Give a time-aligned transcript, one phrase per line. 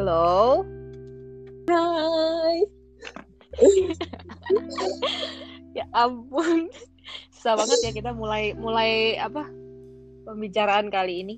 [0.00, 0.64] Halo.
[1.68, 2.64] Hai.
[5.76, 6.72] ya ampun.
[7.28, 9.44] Susah banget ya kita mulai mulai apa?
[10.24, 11.36] Pembicaraan kali ini.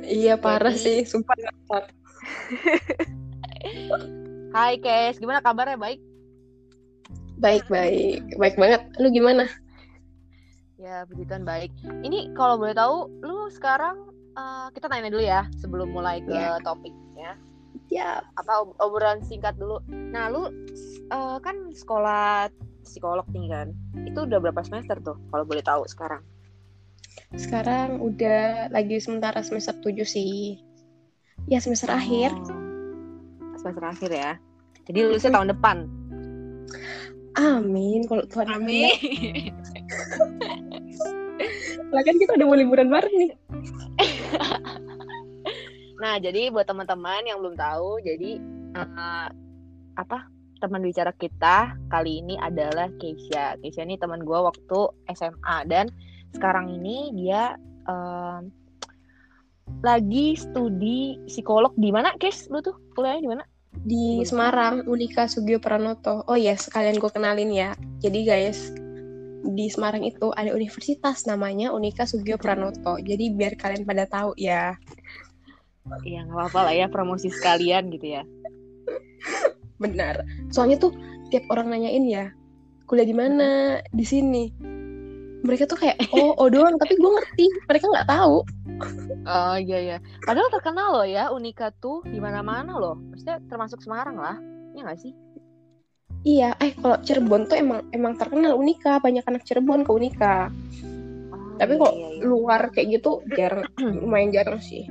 [0.00, 1.84] Iya parah Jadi- sih, sumpah ngakak.
[4.56, 5.76] Hai Kes, gimana kabarnya?
[5.76, 6.00] Baik?
[7.36, 8.88] Baik baik, baik banget.
[8.96, 9.52] Lu gimana?
[10.80, 11.76] Ya, puji Tuhan baik.
[12.08, 14.00] Ini kalau boleh tahu, lu sekarang
[14.32, 16.56] eh, kita tanya dulu ya sebelum mulai ke Ya.
[16.64, 17.01] topiknya.
[17.92, 19.84] Ya, Apa ob- obrolan singkat dulu.
[19.92, 20.48] Nah, lu
[21.12, 22.48] eh, kan sekolah
[22.80, 23.68] psikolog nih kan.
[24.08, 26.24] Itu udah berapa semester tuh kalau boleh tahu sekarang?
[27.32, 30.60] sekarang udah lagi sementara semester 7 sih.
[31.48, 32.32] Ya semester akhir.
[32.32, 34.32] Oh, semester akhir ya.
[34.88, 35.76] Jadi lulusnya tahun depan.
[37.36, 38.04] Amin.
[38.08, 38.92] Kalau Tuhan Amin.
[41.92, 43.32] Lah kan kita udah mau liburan bareng nih.
[46.02, 48.42] Nah, jadi buat teman-teman yang belum tahu, jadi
[48.74, 49.28] eh,
[49.94, 50.18] apa
[50.58, 53.54] teman bicara kita kali ini adalah Keisha.
[53.62, 54.80] Keisha ini teman gue waktu
[55.14, 55.94] SMA dan
[56.34, 57.54] sekarang ini dia
[57.86, 58.40] eh,
[59.86, 62.50] lagi studi psikolog di mana, Kes?
[62.50, 63.44] Lu tuh kuliahnya di mana?
[63.72, 66.26] Di Semarang, Unika Sugio Pranoto.
[66.26, 67.78] Oh ya, sekalian gue kenalin ya.
[68.02, 68.74] Jadi guys,
[69.42, 72.98] di Semarang itu ada universitas namanya Unika Sugio Pranoto.
[73.02, 74.74] Jadi biar kalian pada tahu ya.
[76.02, 78.22] Iya, nggak apa-apa lah ya promosi sekalian gitu ya.
[79.82, 80.22] Benar.
[80.54, 80.94] Soalnya tuh
[81.28, 82.30] tiap orang nanyain ya,
[82.86, 83.80] kuliah di mana?
[83.90, 84.52] Di sini.
[85.42, 87.46] Mereka tuh kayak oh oh doang, tapi gue ngerti.
[87.66, 88.46] Mereka nggak tahu.
[89.26, 89.96] Oh iya iya.
[90.22, 92.94] Padahal terkenal loh ya Unika tuh di mana-mana loh.
[93.10, 94.38] Maksudnya termasuk Semarang lah.
[94.78, 95.12] Iya nggak sih?
[96.22, 100.54] Iya, eh kalau Cirebon tuh emang emang terkenal Unika, banyak anak Cirebon ke Unika.
[101.34, 102.22] Oh, Tapi kok iya, iya.
[102.22, 104.86] luar kayak gitu jarang, lumayan jarang sih.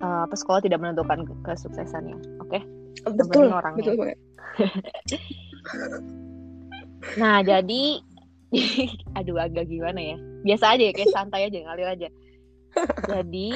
[0.00, 2.16] Apa sekolah tidak menentukan ke- kesuksesannya.
[2.40, 2.60] Oke.
[3.04, 3.84] Betul, orangnya.
[3.84, 4.18] betul banget.
[7.16, 7.82] Nah jadi
[9.18, 10.16] aduh agak gimana ya.
[10.44, 12.08] Biasa aja ya kayak santai aja ngalir aja.
[13.08, 13.48] Jadi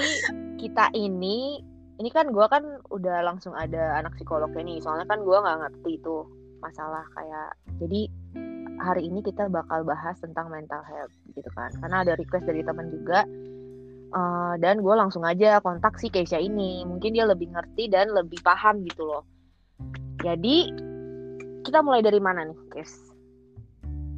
[0.59, 1.61] kita ini
[2.01, 4.79] ini kan gua kan udah langsung ada anak psikolognya nih.
[4.83, 6.25] Soalnya kan gua nggak ngerti tuh
[6.65, 7.49] masalah kayak
[7.83, 8.09] jadi
[8.81, 11.71] hari ini kita bakal bahas tentang mental health gitu kan.
[11.79, 13.27] Karena ada request dari teman juga.
[14.15, 16.87] Eh, dan gue langsung aja kontak si Keisha ini.
[16.87, 19.27] Mungkin dia lebih ngerti dan lebih paham gitu loh.
[20.23, 20.71] Jadi
[21.67, 22.95] kita mulai dari mana nih, Kes?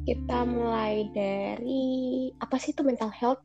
[0.05, 3.41] Kita mulai dari apa sih itu mental health?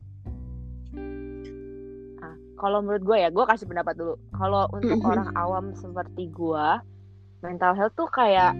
[2.21, 4.15] Nah, kalau menurut gue ya, gue kasih pendapat dulu.
[4.37, 5.09] Kalau untuk Mhm.
[5.09, 6.67] orang awam seperti gue,
[7.41, 8.53] mental health tuh kayak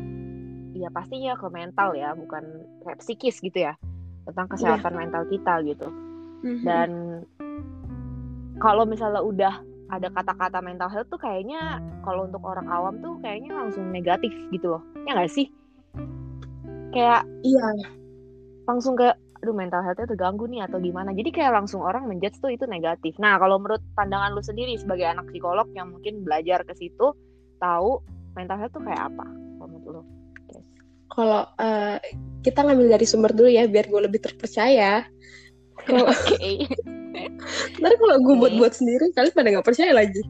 [0.73, 2.41] ya pastinya ke mental ya, bukan
[2.81, 3.77] kayak psikis gitu ya.
[4.25, 5.87] Tentang kesehatan mental kita gitu.
[6.65, 6.89] Dan
[8.63, 9.53] kalau misalnya udah
[9.91, 14.79] ada kata-kata mental health tuh kayaknya kalau untuk orang awam tuh kayaknya langsung negatif gitu
[14.79, 14.81] loh.
[15.03, 15.51] Ya nggak sih?
[16.95, 17.67] Kayak iya,
[18.63, 21.11] langsung kayak aduh mental health-nya terganggu nih atau gimana.
[21.11, 23.19] Jadi kayak langsung orang menjudge tuh itu negatif.
[23.19, 27.11] Nah, kalau menurut pandangan lu sendiri sebagai anak psikolog yang mungkin belajar ke situ,
[27.59, 27.99] tahu
[28.39, 29.27] mental health tuh kayak apa?
[29.59, 30.01] Menurut lu?
[30.47, 30.63] Yes.
[31.11, 31.99] kalau eh,
[32.41, 35.03] kita ngambil dari sumber dulu ya biar gue lebih terpercaya.
[35.91, 36.63] Oke.
[37.79, 40.21] Ntar kalau gue buat-buat sendiri kalian pada nggak percaya lagi.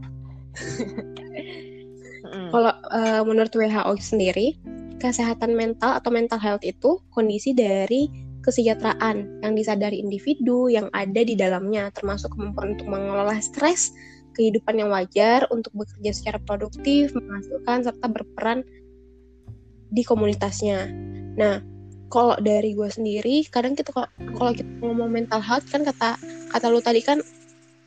[2.53, 4.57] Kalau eh, menurut WHO sendiri,
[4.97, 8.09] kesehatan mental atau mental health itu kondisi dari
[8.43, 13.95] kesejahteraan yang disadari individu yang ada di dalamnya, termasuk kemampuan untuk mengelola stres,
[14.35, 18.61] kehidupan yang wajar, untuk bekerja secara produktif, menghasilkan serta berperan
[19.93, 20.91] di komunitasnya.
[21.39, 21.63] Nah,
[22.13, 26.13] kalau dari gue sendiri, kadang kita kalau kita ngomong mental health kan kata
[26.53, 27.17] kata lu tadi kan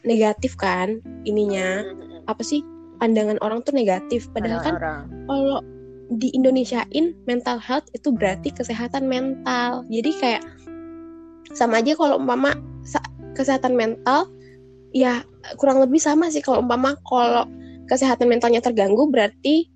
[0.02, 1.86] negatif kan ininya.
[1.86, 2.26] Mm-mm.
[2.26, 2.66] apa sih?
[2.98, 4.26] Pandangan orang tuh negatif.
[4.34, 4.74] Padahal kan
[5.30, 5.62] kalau
[6.10, 9.86] di Indonesiain mental health itu berarti kesehatan mental.
[9.86, 10.42] Jadi kayak
[11.54, 12.58] sama aja kalau umpama
[13.38, 14.26] kesehatan mental
[14.90, 15.22] ya
[15.60, 17.46] kurang lebih sama sih kalau umpama kalau
[17.86, 19.70] kesehatan mentalnya terganggu berarti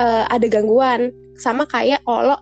[0.00, 1.12] eh, ada gangguan.
[1.36, 2.40] Sama kayak kalau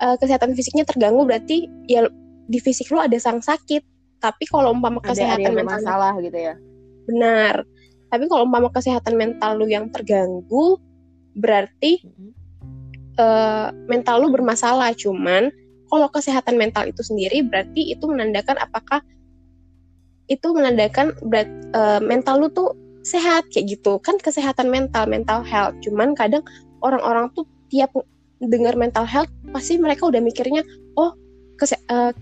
[0.00, 2.08] eh, kesehatan fisiknya terganggu berarti ya
[2.50, 3.84] di fisik lu ada sang sakit
[4.20, 6.54] tapi kalau umpama Ada, ada kesehatan yang mentalnya bermasalah gitu ya.
[7.06, 7.54] benar
[8.10, 10.76] tapi kalau umpama kesehatan mental lu yang terganggu
[11.38, 12.30] berarti Mm-mm.
[13.16, 15.48] eh, mental lu bermasalah cuman
[15.90, 19.02] kalau kesehatan mental itu sendiri berarti itu menandakan apakah
[20.30, 25.74] itu menandakan berat, eh, mental lu tuh sehat kayak gitu kan kesehatan mental mental health
[25.80, 26.44] cuman kadang
[26.84, 27.90] orang-orang tuh tiap
[28.40, 30.64] dengar mental health pasti mereka udah mikirnya
[30.96, 31.12] oh
[31.60, 32.12] kese- eh,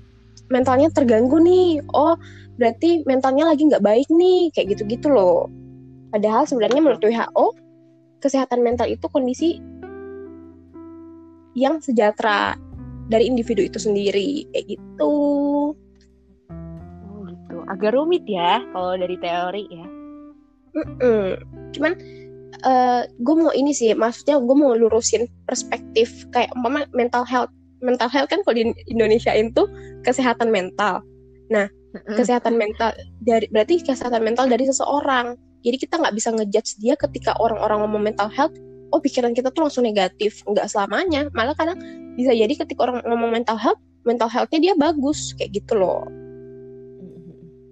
[0.50, 2.18] mentalnya terganggu nih oh
[2.58, 5.46] berarti mentalnya lagi nggak baik nih kayak gitu-gitu loh
[6.10, 7.46] padahal sebenarnya menurut WHO
[8.18, 9.62] kesehatan mental itu kondisi
[11.54, 12.58] yang sejahtera
[13.06, 15.14] dari individu itu sendiri kayak gitu
[17.08, 17.56] Oh gitu.
[17.70, 19.86] Agak rumit ya kalau dari teori ya.
[20.78, 21.42] Mm-mm.
[21.74, 21.92] cuman
[23.18, 27.52] gue mau ini sih maksudnya gue mau lurusin perspektif kayak umpama mental health
[27.84, 29.66] mental health kan kalau di Indonesia itu
[30.02, 31.04] kesehatan mental
[31.94, 32.18] Mm-mm.
[32.18, 37.32] kesehatan mental dari berarti kesehatan mental dari seseorang jadi kita nggak bisa ngejudge dia ketika
[37.38, 38.54] orang-orang ngomong mental health
[38.90, 41.78] oh pikiran kita tuh langsung negatif nggak selamanya malah kadang
[42.18, 43.78] bisa jadi ketika orang ngomong mental health
[44.08, 46.08] mental healthnya dia bagus kayak gitu loh.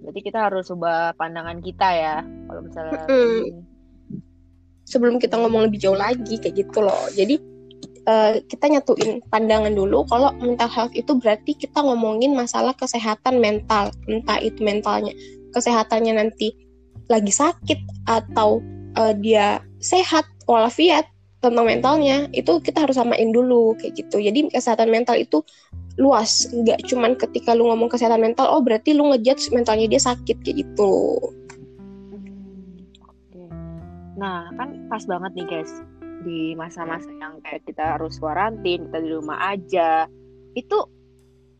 [0.05, 2.15] Berarti kita harus ubah pandangan kita ya
[2.47, 3.66] kalau misalnya kayak gini.
[4.87, 7.11] Sebelum kita ngomong lebih jauh lagi kayak gitu loh.
[7.11, 7.35] Jadi
[8.07, 13.91] eh, kita nyatuin pandangan dulu kalau mental health itu berarti kita ngomongin masalah kesehatan mental
[14.07, 15.11] entah itu mentalnya
[15.51, 16.55] kesehatannya nanti
[17.11, 18.63] lagi sakit atau
[18.95, 21.05] eh, dia sehat walafiat
[21.37, 24.17] tentang mentalnya itu kita harus samain dulu kayak gitu.
[24.23, 25.43] Jadi kesehatan mental itu
[26.01, 26.49] luas.
[26.49, 30.65] Nggak cuman ketika lu ngomong kesehatan mental oh berarti lu ngejudge mentalnya dia sakit kayak
[30.65, 30.93] gitu.
[34.17, 35.71] Nah, kan pas banget nih guys
[36.25, 40.09] di masa-masa yang kayak kita harus kuarantin, kita di rumah aja.
[40.57, 40.89] Itu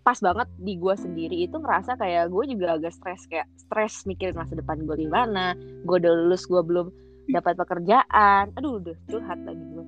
[0.02, 4.34] pas banget di gue sendiri itu ngerasa kayak gue juga agak stres kayak stres mikirin
[4.34, 5.54] masa depan gue gimana.
[5.86, 6.90] Gue udah lulus, gue belum
[7.30, 8.58] dapat pekerjaan.
[8.58, 9.86] Aduh, udah curhat lagi gue.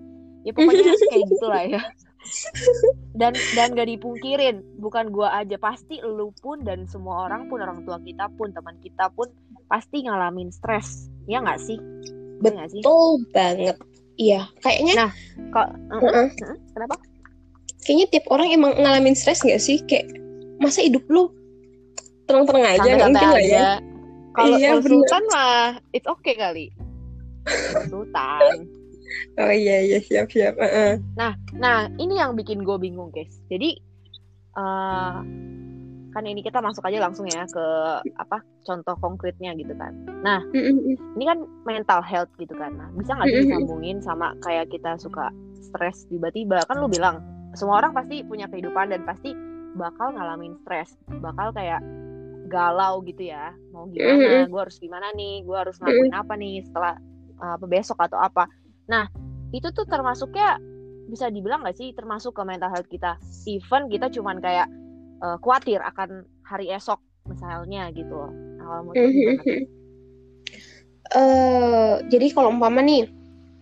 [0.48, 1.82] Ya pokoknya kayak gitulah ya.
[3.16, 7.88] Dan dan gak dipungkirin, bukan gue aja pasti lu pun dan semua orang pun orang
[7.88, 9.32] tua kita pun teman kita pun
[9.72, 11.08] pasti ngalamin stres.
[11.32, 11.80] Ya nggak sih?
[12.40, 13.78] Iya betul banget
[14.16, 15.12] iya kayaknya Nah,
[15.50, 15.68] Kok,
[16.04, 16.28] Heeh.
[16.76, 16.96] kenapa?
[17.82, 20.08] kayaknya tiap orang emang ngalamin stres gak sih kayak
[20.60, 21.32] masa hidup lu
[22.30, 23.70] tenang-tenang aja nggak mungkin lah ya.
[24.38, 24.78] Kalau Iya.
[24.86, 26.70] Sultan mah it's okay kali.
[27.90, 28.70] Sultan.
[29.42, 31.02] oh iya iya siap siap Heeh.
[31.58, 33.34] Nah, ini yang bikin gue bingung, guys.
[33.50, 33.82] Jadi
[34.54, 35.18] eh
[36.20, 37.66] kan ini kita masuk aja langsung ya ke
[38.20, 39.96] apa contoh konkretnya gitu kan.
[40.20, 41.00] Nah, Mm-mm.
[41.16, 42.76] ini kan mental health gitu kan.
[42.76, 45.32] Nah, bisa nggak sih disambungin sama kayak kita suka
[45.64, 46.68] stres tiba-tiba?
[46.68, 47.24] Kan lu bilang
[47.56, 49.32] semua orang pasti punya kehidupan dan pasti
[49.80, 51.80] bakal ngalamin stres, bakal kayak
[52.52, 53.56] galau gitu ya.
[53.72, 54.44] Mau gimana?
[54.52, 55.48] Gue harus gimana nih?
[55.48, 57.00] Gue harus ngelakuin apa nih setelah
[57.40, 58.44] uh, besok atau apa?
[58.92, 59.08] Nah,
[59.56, 60.60] itu tuh termasuknya
[61.08, 63.16] bisa dibilang nggak sih termasuk ke mental health kita?
[63.48, 64.68] Even kita cuman kayak
[65.22, 67.00] uh, khawatir akan hari esok
[67.30, 68.32] misalnya gitu loh.
[68.32, 69.12] Nah, kalau tuh?
[71.10, 73.10] Eh, jadi kalau umpama nih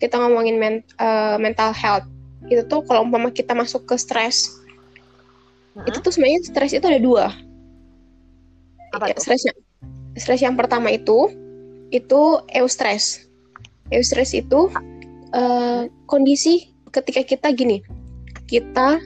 [0.03, 2.03] kita ngomongin men- eh, mental health
[2.51, 4.51] itu tuh kalau umpama kita masuk ke stres
[5.75, 5.87] Heeh.
[5.87, 7.31] itu tuh sebenarnya stres itu ada dua
[8.91, 9.23] Apa Ya, tuh?
[9.23, 9.55] stresnya
[10.19, 11.31] stres yang pertama itu
[11.87, 12.21] itu
[12.51, 13.23] eustress
[13.95, 14.67] eustress itu
[15.31, 17.79] eh, kondisi ketika kita gini
[18.43, 18.99] kita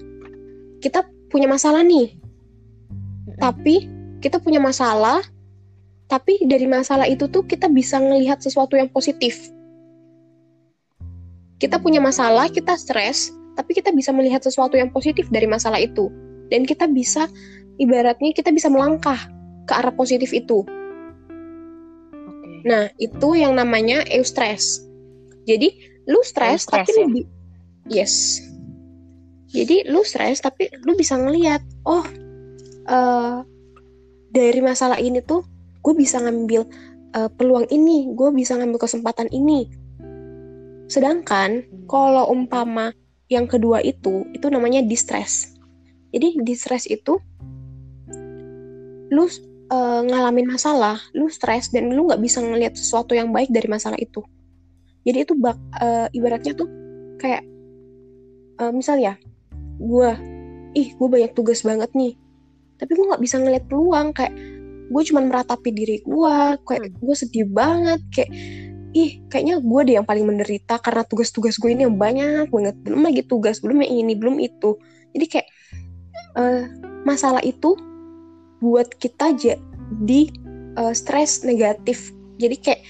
[0.82, 2.18] kita punya masalah nih.
[3.42, 3.90] Tapi
[4.22, 5.26] kita punya masalah
[6.06, 9.50] tapi dari masalah itu tuh kita bisa ngelihat sesuatu yang positif.
[11.56, 16.12] Kita punya masalah kita stres tapi kita bisa melihat sesuatu yang positif dari masalah itu.
[16.52, 17.32] Dan kita bisa
[17.80, 19.18] ibaratnya kita bisa melangkah
[19.66, 20.68] ke arah positif itu.
[22.28, 22.68] Oke.
[22.68, 24.84] nah itu yang namanya eustress.
[25.48, 25.80] Jadi
[26.12, 27.08] lu stres tapi ya?
[27.08, 27.24] lu
[27.88, 28.44] yes.
[29.48, 32.04] Jadi lu stres tapi lu bisa ngelihat oh
[32.92, 33.38] eh
[34.32, 35.44] dari masalah ini tuh
[35.84, 36.68] gue bisa ngambil
[37.16, 39.68] eh, peluang ini gue bisa ngambil kesempatan ini.
[40.92, 42.92] Sedangkan kalau umpama
[43.32, 45.56] yang kedua itu itu namanya distress.
[46.12, 47.16] Jadi distress itu
[49.12, 49.28] lu
[49.72, 54.00] eh, ngalamin masalah lu stres dan lu nggak bisa ngelihat sesuatu yang baik dari masalah
[54.00, 54.24] itu.
[55.08, 56.68] Jadi itu bak eh, ibaratnya tuh
[57.20, 57.44] kayak
[58.60, 59.16] eh, misal ya
[59.82, 60.12] gue
[60.78, 62.21] ih gue banyak tugas banget nih
[62.82, 64.34] tapi gue nggak bisa ngeliat peluang kayak
[64.92, 66.36] gue cuman meratapi diri gue
[66.66, 66.98] kayak Hmm.
[66.98, 68.32] gue sedih banget kayak
[68.92, 73.08] ih kayaknya gue deh yang paling menderita karena tugas-tugas gue ini yang banyak banget belum
[73.08, 74.76] lagi tugas belum yang ini belum itu
[75.14, 75.48] jadi kayak
[76.36, 76.64] eh,
[77.08, 77.78] masalah itu
[78.60, 80.22] buat kita jadi
[80.76, 82.82] eh, stres negatif jadi kayak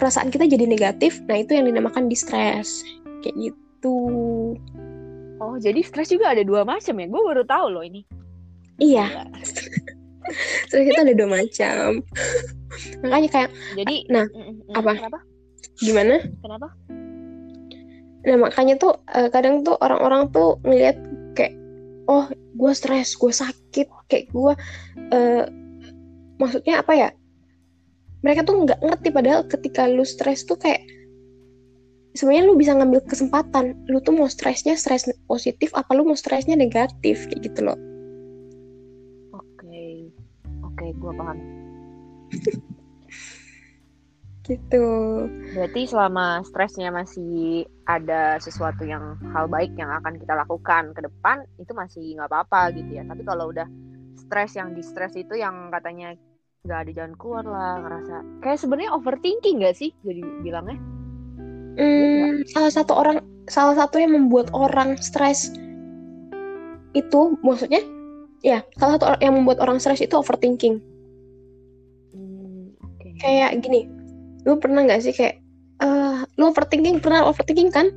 [0.00, 2.80] perasaan kita jadi negatif nah itu yang dinamakan distress
[3.20, 3.98] kayak gitu
[5.42, 7.06] Oh, jadi stres juga ada dua macam ya?
[7.10, 8.06] Gue baru tahu loh ini.
[8.78, 9.28] Iya
[10.68, 12.00] stres itu ada dua macam
[13.04, 14.92] makanya kayak Jadi, Nah, mm, mm, mm, apa?
[14.96, 15.20] Kenapa?
[15.82, 16.68] gimana Kenapa?
[18.22, 20.96] Nah makanya tuh eh, kadang tuh orang-orang tuh ngeliat
[21.34, 21.58] kayak
[22.06, 24.52] oh gue stres, gue sakit kayak gue
[25.10, 25.44] uh,
[26.36, 27.08] maksudnya apa ya
[28.22, 30.84] mereka tuh nggak ngerti padahal ketika lu stres tuh kayak
[32.12, 36.54] sebenarnya lu bisa ngambil kesempatan lu tuh mau stresnya stres positif apa lu mau stresnya
[36.54, 37.78] negatif kayak gitu loh.
[40.82, 41.38] Oke gue paham.
[44.42, 44.86] Gitu.
[45.54, 51.46] Berarti selama stresnya masih ada sesuatu yang hal baik yang akan kita lakukan ke depan
[51.62, 53.06] itu masih nggak apa-apa gitu ya.
[53.06, 53.70] Tapi kalau udah
[54.18, 56.18] stres yang di stres itu yang katanya
[56.66, 60.78] nggak ada jalan keluar lah ngerasa kayak sebenarnya overthinking gak sih jadi bilangnya?
[61.78, 65.54] Hmm, salah satu orang salah satu yang membuat orang stres
[66.98, 67.82] itu maksudnya
[68.42, 70.82] ya salah satu yang membuat orang stres itu overthinking.
[72.12, 73.14] Hmm, okay.
[73.22, 73.86] kayak gini
[74.42, 75.38] lu pernah nggak sih kayak
[75.82, 77.90] uh, lu overthinking pernah overthinking kan?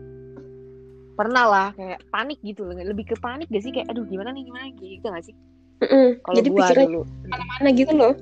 [1.16, 3.72] Pernah lah kayak panik gitu lebih ke panik gak sih?
[3.72, 5.36] Kayak aduh gimana nih gimana gitu gak sih?
[5.84, 6.08] Mm -mm.
[6.40, 6.88] jadi pikiran
[7.28, 8.14] mana-mana gitu loh.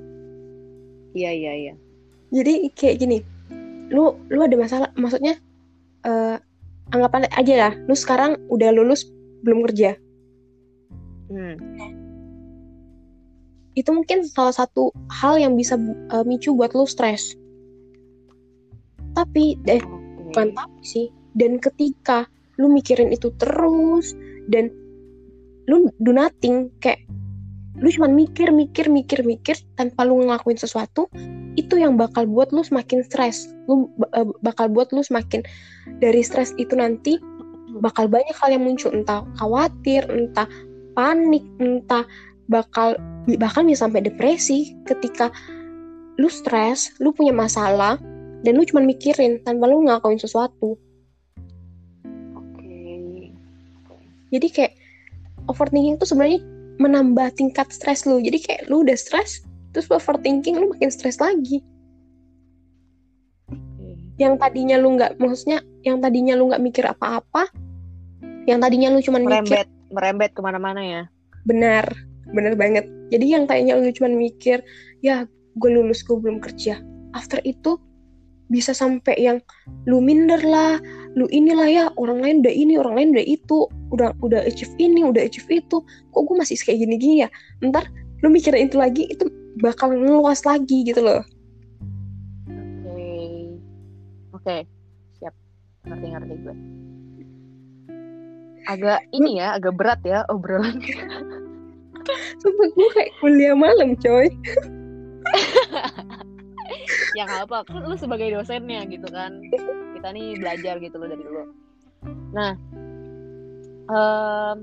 [1.14, 1.74] Iya iya iya.
[2.34, 3.18] Jadi kayak gini
[3.92, 5.38] lu lu ada masalah maksudnya
[6.06, 6.38] uh,
[6.94, 7.72] anggapan aja lah.
[7.90, 9.10] Lu sekarang udah lulus
[9.42, 9.98] belum kerja.
[11.28, 11.56] Hmm.
[13.74, 15.74] Itu mungkin salah satu hal yang bisa
[16.14, 17.34] uh, micu buat lu stres.
[19.14, 19.82] Tapi eh
[20.30, 21.06] bukan tapi sih.
[21.34, 22.30] Dan ketika
[22.62, 24.14] lu mikirin itu terus
[24.46, 24.70] dan
[25.66, 27.02] lu do nothing kayak
[27.82, 31.10] lu cuma mikir mikir mikir mikir tanpa lu ngelakuin sesuatu
[31.58, 33.50] itu yang bakal buat lu semakin stres.
[33.66, 35.42] Lu uh, bakal buat lu semakin
[35.98, 37.18] dari stres itu nanti
[37.82, 38.94] bakal banyak hal yang muncul.
[38.94, 40.46] Entah khawatir entah
[40.94, 42.06] panik entah
[42.48, 42.96] bakal
[43.40, 45.32] bahkan bisa sampai depresi ketika
[46.20, 47.98] lu stres lu punya masalah
[48.44, 50.76] dan lu cuma mikirin tanpa lu ngelakuin sesuatu.
[52.36, 52.60] Oke.
[52.60, 53.32] Okay.
[54.28, 54.72] jadi kayak
[55.48, 56.44] overthinking tuh sebenarnya
[56.76, 58.20] menambah tingkat stres lu.
[58.20, 61.64] Jadi kayak lu udah stres terus lu overthinking lu makin stres lagi.
[63.48, 63.96] Okay.
[64.20, 67.50] yang tadinya lu nggak maksudnya yang tadinya lu nggak mikir apa-apa
[68.46, 71.02] yang tadinya lu cuma merembet mikir, merembet ke mana-mana ya?
[71.42, 72.84] Benar benar banget.
[73.14, 74.60] Jadi yang tadinya lu cuma mikir
[75.00, 75.24] ya
[75.54, 76.82] gue lulus gue belum kerja.
[77.14, 77.78] After itu
[78.50, 79.38] bisa sampai yang
[79.88, 80.76] lu minder lah
[81.16, 83.58] lu inilah ya orang lain udah ini orang lain udah itu
[83.94, 85.78] udah udah achieve ini udah achieve itu.
[86.10, 87.28] Kok gue masih kayak gini gini ya?
[87.62, 87.86] Ntar
[88.26, 89.30] lu mikirin itu lagi itu
[89.62, 91.22] bakal ngeluas lagi gitu loh.
[94.34, 94.60] Oke okay.
[94.66, 95.22] oke.
[95.22, 95.34] Siap.
[95.86, 96.56] Ngerti ngerti gue.
[98.64, 100.80] Agak ini ya agak berat ya obrolan
[102.40, 104.28] Sumpah gue kayak kuliah malam coy.
[107.18, 109.38] Yang apa kan lu sebagai dosennya gitu kan.
[109.94, 111.64] Kita nih belajar gitu loh dari dulu
[112.34, 112.52] nah
[113.88, 114.56] um,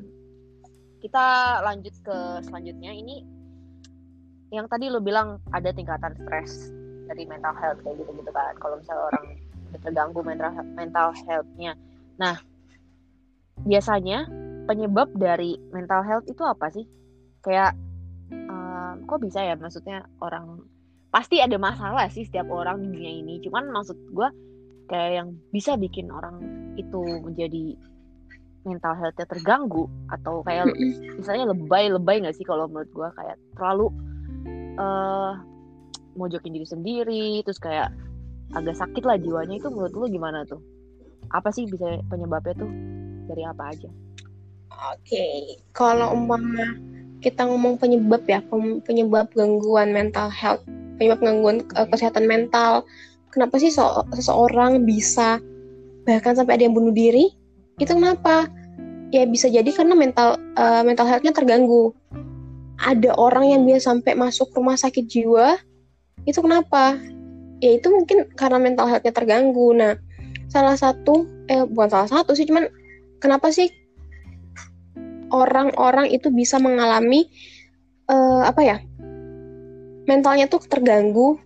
[1.01, 1.25] kita
[1.65, 2.91] lanjut ke selanjutnya.
[2.93, 3.25] Ini
[4.51, 6.69] yang tadi lu bilang ada tingkatan stres
[7.07, 8.53] dari mental health kayak gitu gitu kan.
[8.59, 9.25] Kalau misalnya orang
[9.81, 11.73] terganggu mental mental healthnya.
[12.19, 12.37] Nah
[13.65, 14.29] biasanya
[14.69, 16.85] penyebab dari mental health itu apa sih
[17.41, 17.77] kayak
[18.31, 19.55] um, kok bisa ya?
[19.57, 20.65] Maksudnya orang
[21.11, 23.33] pasti ada masalah sih setiap orang di dunia ini.
[23.43, 24.27] Cuman maksud gue
[24.87, 26.39] kayak yang bisa bikin orang
[26.79, 27.75] itu menjadi
[28.61, 30.69] mental healthnya terganggu atau kayak
[31.17, 33.89] misalnya lebay-lebay nggak sih kalau menurut gue kayak terlalu
[34.77, 35.33] uh,
[36.13, 37.89] mojokin diri sendiri terus kayak
[38.55, 39.59] agak sakit lah jiwanya.
[39.59, 40.59] Itu menurut lu gimana tuh?
[41.31, 42.71] Apa sih bisa penyebabnya tuh?
[43.31, 43.89] Dari apa aja?
[44.71, 45.39] Oke okay.
[45.75, 46.90] kalau umpama
[47.21, 48.41] kita ngomong penyebab ya
[48.83, 50.65] penyebab gangguan mental health
[51.01, 52.85] penyebab gangguan uh, kesehatan mental.
[53.33, 55.41] Kenapa sih so seseorang bisa
[56.05, 57.33] bahkan sampai ada yang bunuh diri?
[57.81, 58.45] Itu kenapa?
[59.09, 61.89] Ya bisa jadi karena mental uh, mental healthnya terganggu.
[62.77, 65.57] Ada orang yang bisa sampai masuk rumah sakit jiwa
[66.29, 67.01] itu kenapa?
[67.61, 69.73] Ya itu mungkin karena mental healthnya terganggu.
[69.73, 69.97] Nah
[70.53, 72.69] salah satu eh bukan salah satu sih cuman
[73.17, 73.73] kenapa sih
[75.31, 77.31] orang-orang itu bisa mengalami
[78.11, 78.77] uh, apa ya
[80.05, 81.39] mentalnya tuh terganggu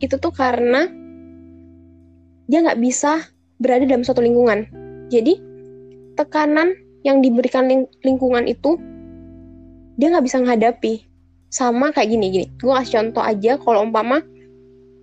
[0.00, 0.88] itu tuh karena
[2.46, 3.26] dia nggak bisa
[3.58, 4.68] berada dalam suatu lingkungan.
[5.10, 5.38] Jadi
[6.14, 8.78] tekanan yang diberikan ling lingkungan itu
[9.96, 11.02] dia nggak bisa menghadapi.
[11.50, 12.46] Sama kayak gini gini.
[12.60, 14.20] Gue kasih contoh aja kalau umpama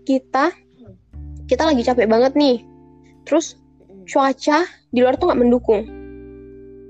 [0.03, 0.51] kita
[1.49, 2.61] kita lagi capek banget nih.
[3.25, 3.57] Terus
[4.07, 6.02] cuaca di luar tuh nggak mendukung.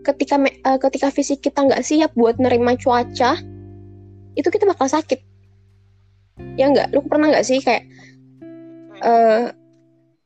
[0.04, 3.40] Ketika uh, ketika fisik kita nggak siap buat nerima cuaca,
[4.36, 5.24] itu kita bakal sakit
[6.58, 7.86] ya nggak lu pernah nggak sih kayak
[9.06, 9.54] uh,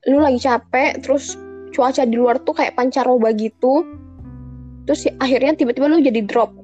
[0.07, 1.35] lu lagi capek terus
[1.75, 3.83] cuaca di luar tuh kayak pancaroba gitu
[4.87, 6.55] terus akhirnya tiba-tiba lu jadi drop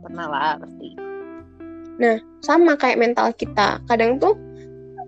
[0.00, 1.10] pernah lah pasti
[2.00, 3.84] Nah, sama kayak mental kita.
[3.84, 4.32] Kadang tuh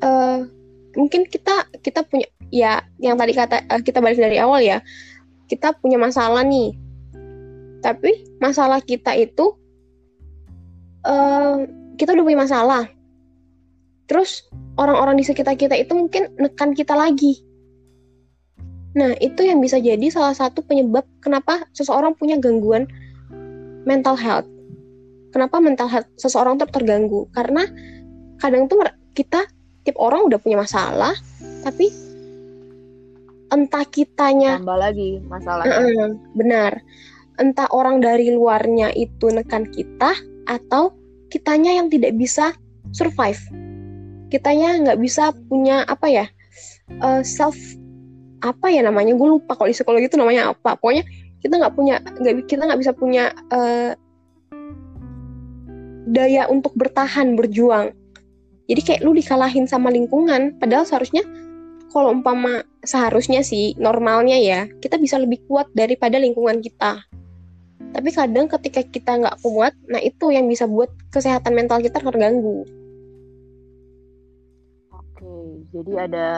[0.05, 0.45] uh,
[0.93, 4.85] mungkin kita kita punya ya yang tadi kata uh, kita balik dari awal ya.
[5.53, 6.73] Kita punya masalah nih.
[7.85, 9.53] Tapi masalah kita itu
[11.05, 11.69] uh,
[12.01, 12.89] kita udah punya masalah.
[14.09, 14.49] Terus
[14.81, 17.45] orang-orang di sekitar kita itu mungkin nekan kita lagi.
[18.97, 22.89] Nah, itu yang bisa jadi salah satu penyebab kenapa seseorang punya gangguan
[23.85, 24.49] mental health
[25.33, 27.67] kenapa mental health seseorang tuh terganggu karena
[28.39, 28.85] kadang tuh
[29.17, 29.49] kita
[29.83, 31.17] tiap orang udah punya masalah
[31.67, 31.91] tapi
[33.53, 34.59] entah kitanya.
[34.59, 36.73] Tambah lagi masalahnya uh, benar.
[37.37, 40.17] Entah orang dari luarnya itu nekan kita
[40.49, 40.97] atau
[41.29, 42.57] kitanya yang tidak bisa
[42.97, 43.41] survive.
[44.33, 46.27] Kitanya nggak bisa punya apa ya
[47.05, 47.57] uh, self
[48.43, 49.13] apa ya namanya?
[49.15, 50.75] Gue lupa kalau di psikologi itu namanya apa.
[50.81, 51.05] Pokoknya
[51.45, 53.93] kita nggak punya nggak kita nggak bisa punya uh,
[56.09, 57.93] daya untuk bertahan berjuang.
[58.67, 61.23] Jadi kayak lu dikalahin sama lingkungan padahal seharusnya
[61.93, 67.05] kalau umpama seharusnya sih normalnya ya kita bisa lebih kuat daripada lingkungan kita.
[67.93, 72.65] Tapi kadang ketika kita nggak kuat nah itu yang bisa buat kesehatan mental kita terganggu.
[74.91, 75.33] Oke
[75.77, 76.29] jadi ada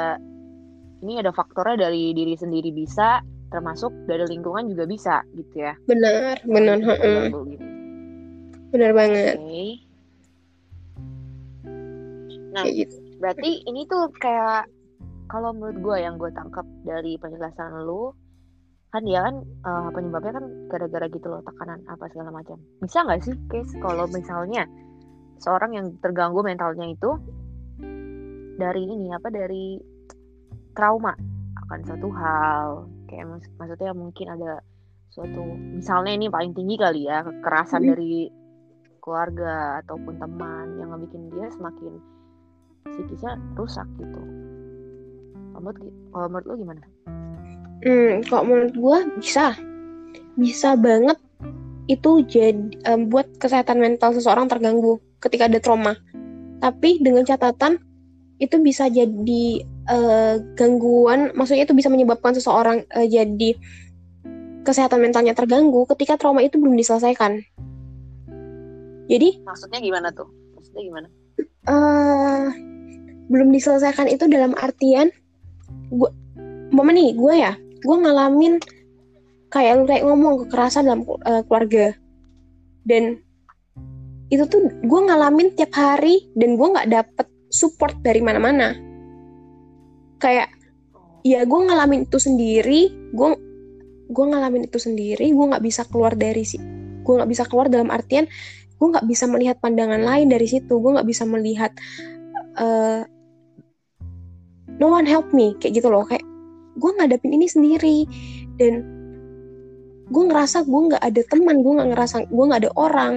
[1.06, 3.22] ini ada faktornya dari diri sendiri bisa
[3.54, 5.78] termasuk dari lingkungan juga bisa gitu ya.
[5.86, 7.40] Benar benar gitu.
[8.74, 9.38] Benar banget.
[9.38, 9.70] Okay.
[12.54, 12.94] nah gitu.
[13.18, 14.70] berarti ini tuh kayak
[15.30, 18.12] kalau menurut gue yang gue tangkap dari penjelasan lu
[18.94, 23.26] kan dia kan uh, penyebabnya kan gara-gara gitu loh tekanan apa segala macam bisa nggak
[23.26, 24.70] sih case kalau misalnya
[25.42, 27.10] seorang yang terganggu mentalnya itu
[28.54, 29.82] dari ini apa dari
[30.78, 31.10] trauma
[31.66, 32.68] akan satu hal
[33.10, 34.62] kayak mak maksudnya mungkin ada
[35.10, 35.42] suatu
[35.74, 37.90] misalnya ini paling tinggi kali ya kekerasan hmm.
[37.90, 38.14] dari
[39.02, 42.00] keluarga ataupun teman yang ngebikin dia semakin
[42.88, 44.22] psikisnya rusak gitu.
[45.54, 45.78] Menurut
[46.10, 46.82] kalau menurut lo gimana?
[47.84, 49.54] Hmm, kalau menurut gue bisa,
[50.34, 51.18] bisa banget
[51.84, 55.96] itu jadi um, buat kesehatan mental seseorang terganggu ketika ada trauma.
[56.64, 57.76] Tapi dengan catatan
[58.40, 59.44] itu bisa jadi
[59.92, 63.52] uh, gangguan, maksudnya itu bisa menyebabkan seseorang uh, jadi
[64.64, 67.44] kesehatan mentalnya terganggu ketika trauma itu belum diselesaikan.
[69.04, 70.32] Jadi maksudnya gimana tuh?
[70.56, 71.08] Maksudnya gimana?
[71.68, 72.48] Uh,
[73.28, 75.12] belum diselesaikan itu dalam artian
[75.92, 76.10] gue
[76.72, 77.52] mama nih gue ya
[77.84, 78.56] gue ngalamin
[79.54, 81.94] kayak lu kayak ngomong kekerasan dalam uh, keluarga.
[82.82, 83.22] Dan
[84.32, 88.74] itu tuh gue ngalamin tiap hari dan gue nggak dapet support dari mana-mana.
[90.18, 90.50] Kayak
[91.24, 93.28] ya gue ngalamin itu sendiri gue
[94.12, 96.60] gue ngalamin itu sendiri gue nggak bisa keluar dari si
[97.00, 98.28] gue nggak bisa keluar dalam artian
[98.76, 101.72] gue nggak bisa melihat pandangan lain dari situ gue nggak bisa melihat
[102.60, 103.08] uh,
[104.78, 106.04] no one help me kayak gitu loh.
[106.06, 106.24] Kayak
[106.78, 107.98] gue ngadepin ini sendiri.
[108.58, 108.82] Dan
[110.08, 113.12] gue ngerasa gue nggak ada teman gue nggak ngerasa gue nggak ada orang.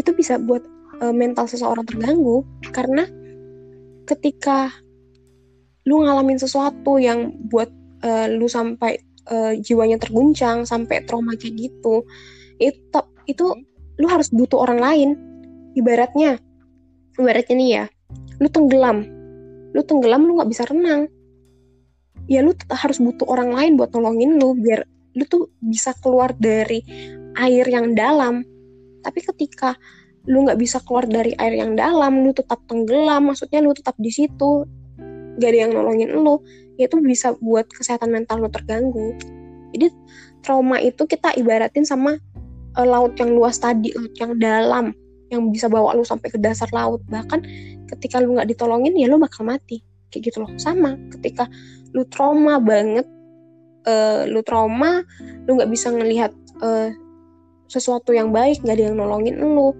[0.00, 0.62] Itu bisa buat
[1.02, 2.42] uh, mental seseorang terganggu.
[2.70, 3.06] Karena
[4.04, 4.72] ketika
[5.84, 7.68] lu ngalamin sesuatu yang buat
[8.04, 8.96] uh, lu sampai
[9.28, 12.04] uh, jiwanya terguncang sampai trauma kayak gitu
[12.56, 13.44] itu itu
[14.00, 15.10] lu harus butuh orang lain.
[15.74, 16.38] Ibaratnya
[17.18, 17.84] ibaratnya nih ya
[18.42, 19.06] lu tenggelam
[19.74, 21.10] lu tenggelam lu nggak bisa renang.
[22.30, 24.86] Ya lu harus butuh orang lain buat nolongin lu biar
[25.18, 26.80] lu tuh bisa keluar dari
[27.36, 28.46] air yang dalam.
[29.04, 29.76] Tapi ketika
[30.24, 34.08] lu nggak bisa keluar dari air yang dalam lu tetap tenggelam maksudnya lu tetap di
[34.08, 34.64] situ
[35.36, 36.40] gak ada yang nolongin lu
[36.80, 39.14] ya itu bisa buat kesehatan mental lu terganggu.
[39.74, 39.90] Jadi
[40.40, 42.18] trauma itu kita ibaratin sama
[42.78, 44.94] uh, laut yang luas tadi, laut yang dalam,
[45.34, 47.02] yang bisa bawa lu sampai ke dasar laut.
[47.10, 47.40] Bahkan
[47.90, 49.82] ketika lu nggak ditolongin, ya lu bakal mati.
[50.08, 50.50] Kayak gitu loh.
[50.56, 51.50] Sama ketika
[51.90, 53.06] lu trauma banget,
[53.86, 55.02] uh, lu trauma,
[55.46, 56.30] lu nggak bisa ngelihat
[56.62, 56.94] uh,
[57.66, 59.74] sesuatu yang baik, nggak ada yang nolongin lu,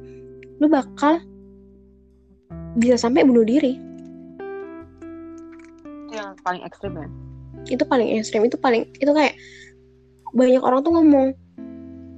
[0.58, 1.20] lu bakal
[2.74, 3.78] bisa sampai bunuh diri.
[6.10, 7.08] Itu yang paling ekstrim ya?
[7.70, 9.38] Itu paling ekstrim, itu paling, itu kayak
[10.34, 11.28] banyak orang tuh ngomong,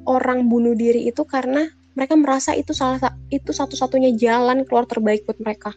[0.08, 3.00] orang bunuh diri itu karena mereka merasa itu salah
[3.32, 5.72] itu satu-satunya jalan keluar terbaik buat mereka.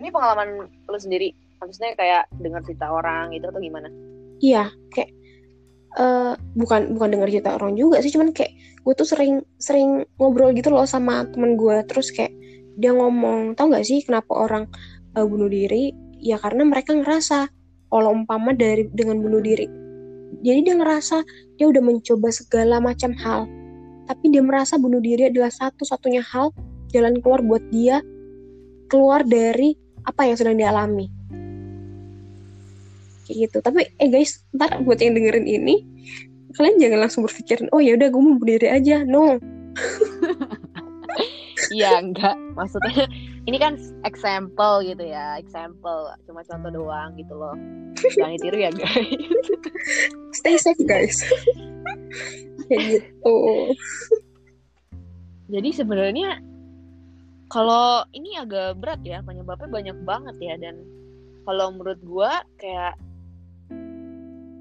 [0.00, 3.92] Ini pengalaman lu sendiri, maksudnya kayak dengar cerita orang itu atau gimana?
[4.40, 5.12] Iya, kayak
[6.00, 10.56] uh, bukan bukan dengar cerita orang juga sih, cuman kayak gue tuh sering sering ngobrol
[10.56, 12.32] gitu loh sama temen gue, terus kayak
[12.80, 14.64] dia ngomong, tau gak sih kenapa orang
[15.14, 15.92] uh, bunuh diri?
[16.24, 17.52] Ya karena mereka ngerasa
[17.92, 19.83] kalau umpama dari dengan bunuh diri
[20.44, 21.24] jadi dia ngerasa
[21.56, 23.48] dia udah mencoba segala macam hal.
[24.04, 26.52] Tapi dia merasa bunuh diri adalah satu-satunya hal
[26.92, 28.04] jalan keluar buat dia
[28.92, 29.72] keluar dari
[30.04, 31.08] apa yang sedang dialami
[33.24, 33.58] kayak gitu.
[33.64, 35.80] Tapi eh guys ntar buat yang dengerin ini
[36.54, 39.02] kalian jangan langsung berpikir oh ya udah gue mau bunuh diri aja.
[39.02, 39.40] No.
[41.72, 42.36] Iya enggak.
[42.54, 43.08] Maksudnya
[43.44, 43.76] ini kan
[44.08, 47.56] example gitu ya example cuma contoh doang gitu loh.
[48.16, 49.08] Jangan ditiru ya guys.
[50.36, 51.20] Stay safe guys.
[52.68, 53.36] Kayak gitu.
[55.52, 56.40] Jadi sebenarnya
[57.52, 60.80] kalau ini agak berat ya penyebabnya banyak banget ya dan
[61.44, 62.96] kalau menurut gua kayak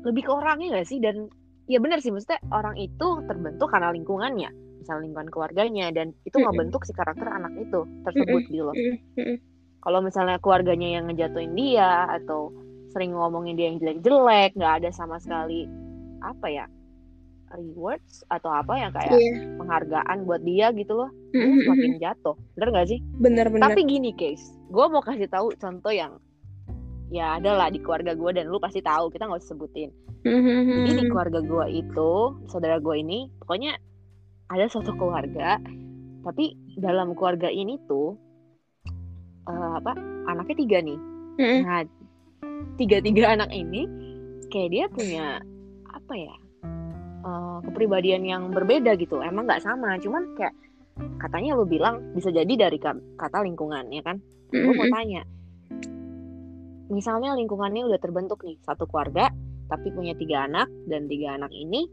[0.03, 0.99] lebih ke orangnya gak sih?
[0.99, 1.31] Dan
[1.71, 4.51] ya benar sih maksudnya orang itu terbentuk karena lingkungannya
[4.83, 8.75] misal lingkungan keluarganya dan itu ngebentuk si karakter anak itu tersebut gitu loh.
[9.79, 12.51] Kalau misalnya keluarganya yang ngejatuhin dia atau
[12.91, 15.65] sering ngomongin dia yang jelek-jelek nggak ada sama sekali
[16.21, 16.65] apa ya
[17.53, 19.57] rewards atau apa yang kayak Iya.
[19.61, 21.63] penghargaan buat dia gitu loh dia Mm-mm.
[21.65, 22.35] semakin jatuh.
[22.57, 22.99] Bener gak sih?
[23.21, 26.17] Bener-bener tapi gini case gue mau kasih tahu contoh yang
[27.13, 29.89] ya ada lah di keluarga gue dan lu pasti tahu kita nggak usah sebutin.
[30.23, 32.11] Jadi di keluarga gue itu
[32.49, 33.77] saudara gue ini pokoknya
[34.53, 35.57] ada suatu keluarga
[36.23, 38.15] tapi dalam keluarga ini tuh
[39.49, 39.97] eh, apa
[40.29, 40.99] anaknya tiga nih.
[41.33, 41.61] Mm-mm.
[41.65, 41.81] nah
[42.77, 43.89] tiga tiga anak ini
[44.53, 45.41] kayak dia punya
[45.89, 46.35] apa ya
[47.25, 49.19] eh, kepribadian yang berbeda gitu.
[49.19, 50.53] Emang nggak sama cuman kayak
[51.17, 54.21] katanya lu bilang bisa jadi dari ka- kata lingkungan ya kan
[54.53, 55.25] gue mau tanya
[56.93, 59.33] misalnya lingkungannya udah terbentuk nih satu keluarga
[59.65, 61.89] tapi punya tiga anak dan tiga anak ini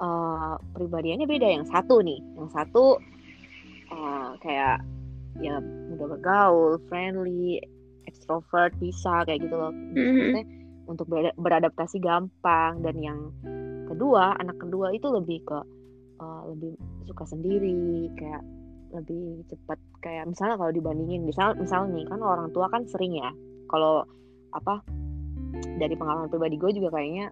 [0.00, 1.48] eh pribadiannya beda.
[1.60, 2.84] Yang satu nih yang satu
[3.92, 4.82] eh, kayak
[5.42, 5.58] ya
[5.90, 7.58] mudah bergaul friendly
[8.06, 9.72] extrovert bisa kayak gitu loh.
[9.72, 10.44] Maksudnya
[10.84, 12.82] untuk berada- beradaptasi gampang.
[12.82, 13.20] Dan yang
[13.90, 15.58] kedua anak kedua itu lebih ke
[16.22, 16.72] eh, lebih
[17.06, 18.42] suka sendiri kayak
[18.94, 19.78] lebih cepat.
[20.02, 23.30] Kayak misalnya kalau dibandingin misal misal nih kan orang tua kan sering ya.
[23.70, 24.06] Kalau
[24.54, 24.82] apa
[25.78, 27.30] dari pengalaman pribadi gue juga kayaknya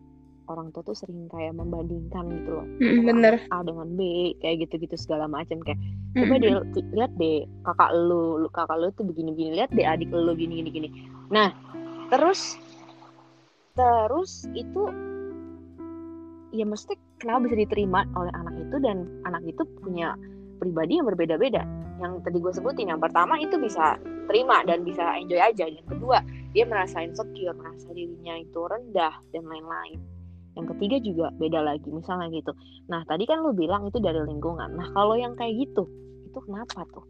[0.51, 2.67] orang tua tuh sering kayak membandingkan gitu loh.
[2.81, 3.35] Antara bener.
[3.51, 4.01] A dengan B
[4.43, 5.63] kayak gitu-gitu segala macam.
[5.63, 5.79] Kayak
[6.13, 6.93] coba deh Mm-mm.
[6.93, 10.89] lihat deh kakak lu, lu kakak lu tuh begini-begini lihat deh adik lu gini-gini gini
[11.33, 11.49] nah
[12.13, 12.61] terus
[13.73, 14.93] terus itu
[16.53, 20.13] ya mesti kenapa bisa diterima oleh anak itu dan anak itu punya
[20.61, 21.65] pribadi yang berbeda-beda?
[21.97, 23.97] Yang tadi gue sebutin yang pertama itu bisa
[24.29, 26.21] terima dan bisa enjoy aja yang kedua
[26.53, 29.99] dia merasa insecure merasa dirinya itu rendah dan lain-lain
[30.53, 32.53] yang ketiga juga beda lagi misalnya gitu.
[32.93, 34.77] Nah tadi kan lu bilang itu dari lingkungan.
[34.77, 35.89] Nah kalau yang kayak gitu
[36.29, 37.05] itu kenapa tuh?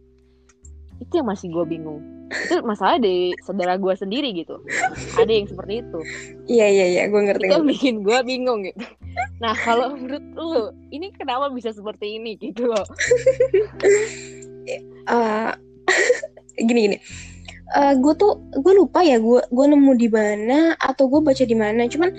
[1.02, 1.98] Itu yang masih gue bingung.
[2.30, 4.62] Itu masalah dari saudara gue sendiri gitu.
[5.18, 5.98] Ada yang seperti itu.
[6.46, 8.78] Iya iya iya gue ngerti itu yang bikin gue bingung gitu.
[9.42, 12.86] Nah kalau menurut lu ini kenapa bisa seperti ini gitu loh?
[15.02, 15.50] Eh,
[16.62, 16.96] gini gini.
[17.98, 21.90] Gue tuh gue lupa ya gue gue nemu di mana atau gue baca di mana.
[21.90, 22.14] Cuman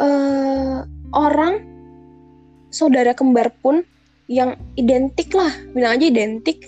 [0.00, 0.80] eh
[1.12, 1.54] orang
[2.70, 3.82] saudara kembar pun
[4.30, 6.62] yang identik lah bilang aja identik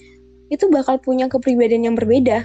[0.51, 2.45] itu bakal punya kepribadian yang berbeda.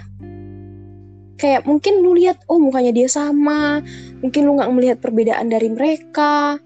[1.38, 3.84] Kayak mungkin lu lihat oh mukanya dia sama
[4.24, 6.56] mungkin lu nggak melihat perbedaan dari mereka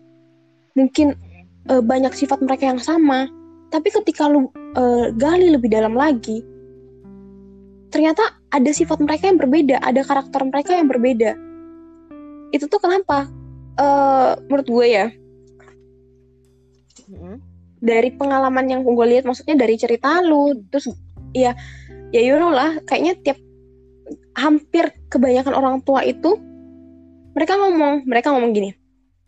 [0.79, 1.19] mungkin
[1.67, 3.27] eh, banyak sifat mereka yang sama.
[3.73, 6.45] Tapi ketika lu eh, gali lebih dalam lagi
[7.93, 11.35] ternyata ada sifat mereka yang berbeda ada karakter mereka yang berbeda.
[12.53, 13.41] Itu tuh kenapa
[13.83, 15.07] Eh, menurut gue ya.
[17.12, 17.37] Mm-mm.
[17.83, 20.88] dari pengalaman yang gue lihat maksudnya dari cerita lu terus
[21.35, 21.53] ya
[22.14, 23.37] ya you know lah kayaknya tiap
[24.38, 26.38] hampir kebanyakan orang tua itu
[27.35, 28.71] mereka ngomong mereka ngomong gini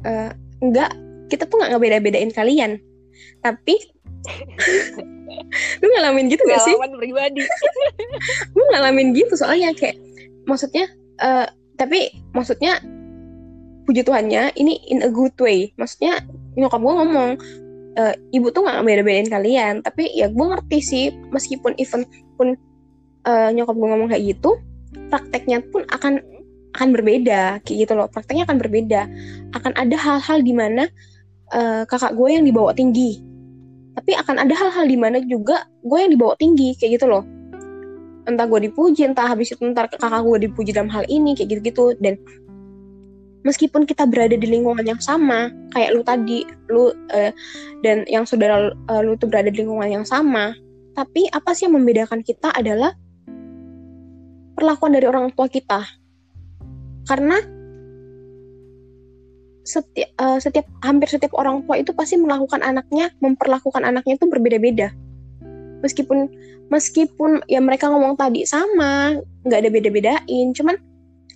[0.06, 0.30] "Eh,
[0.62, 0.96] enggak
[1.28, 2.78] kita tuh nggak ngebeda-bedain kalian
[3.42, 3.74] tapi
[5.82, 6.72] lu ngalamin gitu gak sih?
[6.78, 7.42] Pengalaman pribadi.
[8.54, 9.98] Gue ngalamin gitu soalnya kayak
[10.48, 10.88] maksudnya
[11.20, 12.80] eh tapi maksudnya
[13.84, 15.70] puji Tuhannya ini in a good way.
[15.76, 16.24] Maksudnya
[16.56, 17.30] nyokap gue ngomong
[18.00, 19.74] eh, ibu tuh nggak beda-bedain kalian.
[19.84, 22.56] Tapi ya gue ngerti sih meskipun even pun
[23.28, 24.56] eh, nyokap gue ngomong kayak gitu
[25.08, 26.22] prakteknya pun akan
[26.74, 28.10] akan berbeda kayak gitu loh.
[28.10, 29.06] Prakteknya akan berbeda.
[29.54, 30.90] Akan ada hal-hal di mana
[31.54, 33.22] eh, kakak gue yang dibawa tinggi.
[33.94, 37.22] Tapi akan ada hal-hal di mana juga gue yang dibawa tinggi kayak gitu loh.
[38.26, 41.94] Entah gue dipuji entah habis itu ntar kakak gue dipuji dalam hal ini kayak gitu-gitu.
[42.02, 42.18] Dan
[43.44, 47.30] meskipun kita berada di lingkungan yang sama kayak lu tadi lu eh,
[47.84, 50.56] dan yang saudara eh, lu tuh berada di lingkungan yang sama
[50.94, 52.94] tapi apa sih yang membedakan kita adalah
[54.54, 55.82] perlakuan dari orang tua kita.
[57.04, 57.36] Karena
[59.66, 64.94] setiap uh, setiap hampir setiap orang tua itu pasti melakukan anaknya memperlakukan anaknya itu berbeda-beda.
[65.82, 66.30] Meskipun
[66.72, 70.80] meskipun ya mereka ngomong tadi sama nggak ada beda-bedain cuman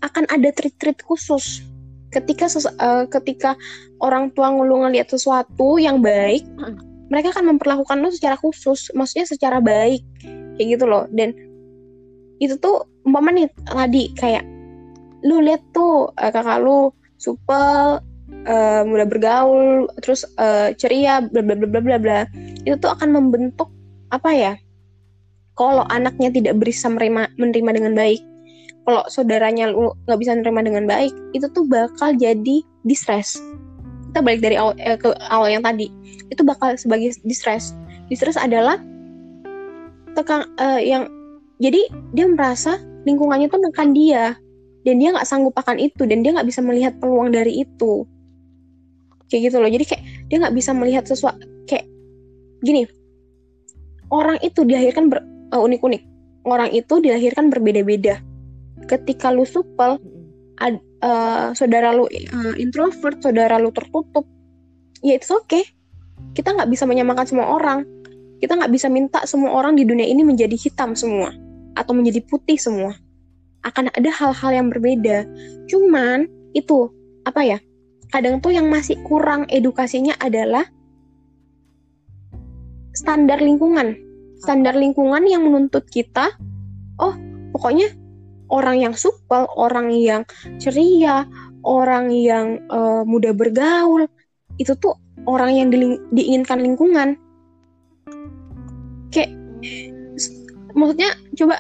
[0.00, 1.60] akan ada trik-trik khusus
[2.08, 2.48] ketika
[2.80, 3.54] uh, ketika
[4.00, 6.44] orang tua ngulu ngelihat sesuatu yang baik
[7.08, 10.04] mereka akan memperlakukan lo secara khusus maksudnya secara baik
[10.56, 11.08] kayak gitu loh.
[11.08, 11.32] Dan
[12.38, 14.44] itu tuh umpama nih tadi kayak
[15.26, 17.98] lu lihat tuh uh, kakak lu supel
[18.46, 22.20] uh, mudah bergaul terus uh, ceria bla bla bla bla bla
[22.62, 23.66] itu tuh akan membentuk
[24.14, 24.52] apa ya
[25.58, 28.22] kalau anaknya tidak bisa menerima menerima dengan baik
[28.88, 33.36] kalau saudaranya lu nggak bisa menerima dengan baik itu tuh bakal jadi distress.
[34.08, 35.92] Kita balik dari awal eh, ke awal yang tadi
[36.32, 37.76] itu bakal sebagai distress.
[38.08, 38.80] Distress adalah
[40.16, 41.04] tekan uh, yang
[41.60, 41.84] jadi
[42.16, 44.32] dia merasa lingkungannya tuh nekan dia
[44.88, 48.08] dan dia nggak sanggup akan itu dan dia nggak bisa melihat peluang dari itu.
[49.28, 51.84] Kayak gitu loh jadi kayak dia nggak bisa melihat sesuatu kayak
[52.64, 52.88] gini
[54.08, 55.20] orang itu dilahirkan ber,
[55.52, 56.00] uh, unik-unik.
[56.48, 58.24] Orang itu dilahirkan berbeda-beda
[58.86, 59.98] ketika lu supel
[60.62, 64.26] ad, uh, saudara lu uh, introvert saudara lu tertutup
[65.02, 65.64] ya itu oke okay.
[66.34, 67.86] kita nggak bisa menyamakan semua orang.
[68.38, 71.34] Kita nggak bisa minta semua orang di dunia ini menjadi hitam semua
[71.74, 72.94] atau menjadi putih semua.
[73.66, 75.26] Akan ada hal-hal yang berbeda.
[75.66, 76.86] Cuman itu
[77.26, 77.58] apa ya
[78.14, 80.62] kadang tuh yang masih kurang edukasinya adalah
[82.94, 83.98] standar lingkungan.
[84.38, 86.30] Standar lingkungan yang menuntut kita,
[87.02, 87.14] oh
[87.50, 87.90] pokoknya
[88.48, 90.22] orang yang supel, orang yang
[90.60, 91.24] ceria,
[91.64, 94.08] orang yang uh, mudah bergaul,
[94.56, 94.96] itu tuh
[95.28, 97.16] orang yang di, diinginkan lingkungan.
[99.12, 99.32] Kayak
[100.76, 101.56] maksudnya coba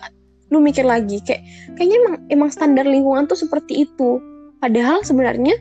[0.48, 1.44] lu mikir lagi kayak
[1.76, 4.20] kayaknya emang emang standar lingkungan tuh seperti itu.
[4.58, 5.54] Padahal sebenarnya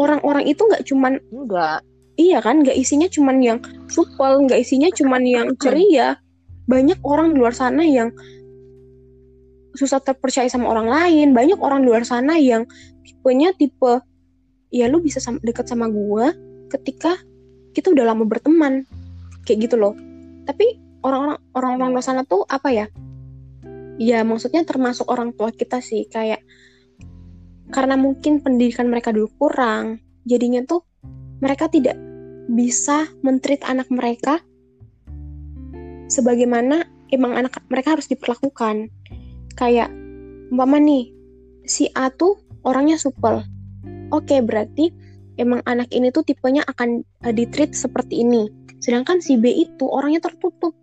[0.00, 3.58] orang-orang itu nggak cuman enggak iya kan nggak isinya cuman yang
[3.90, 6.18] supel nggak isinya cuman yang ceria
[6.64, 8.14] banyak orang di luar sana yang
[9.74, 11.34] susah terpercaya sama orang lain.
[11.34, 12.64] Banyak orang di luar sana yang
[13.02, 14.00] tipenya tipe
[14.74, 16.34] ya lu bisa sama, deket sama gua
[16.70, 17.18] ketika
[17.74, 18.86] kita udah lama berteman.
[19.44, 19.94] Kayak gitu loh.
[20.48, 22.86] Tapi orang-orang orang-orang luar sana tuh apa ya?
[24.00, 26.08] Ya maksudnya termasuk orang tua kita sih.
[26.08, 26.42] Kayak
[27.70, 30.86] karena mungkin pendidikan mereka dulu kurang, jadinya tuh
[31.42, 31.98] mereka tidak
[32.48, 34.40] bisa mentrit anak mereka
[36.12, 38.90] sebagaimana emang anak mereka harus diperlakukan.
[39.54, 39.90] Kayak
[40.50, 41.10] umpama nih,
[41.66, 43.42] si A tuh orangnya supel.
[44.10, 44.90] Oke, berarti
[45.38, 48.50] emang anak ini tuh tipenya akan uh, ditreat seperti ini.
[48.82, 50.76] Sedangkan si B itu orangnya tertutup.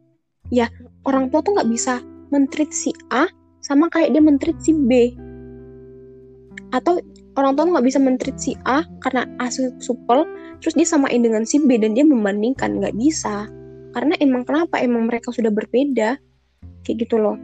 [0.52, 0.68] Ya,
[1.08, 3.28] orang tua tuh nggak bisa mentreat si A
[3.62, 5.14] sama kayak dia mentreat si B
[6.72, 6.98] atau
[7.36, 10.26] orang tua nggak bisa mentreat si A karena A supel
[10.64, 13.48] terus dia samain dengan si B dan dia membandingkan nggak bisa
[13.92, 16.16] karena emang kenapa emang mereka sudah berbeda
[16.88, 17.36] kayak gitu loh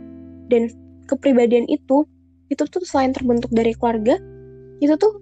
[0.48, 0.72] dan
[1.08, 2.04] kepribadian itu
[2.48, 4.20] itu tuh selain terbentuk dari keluarga
[4.84, 5.20] itu tuh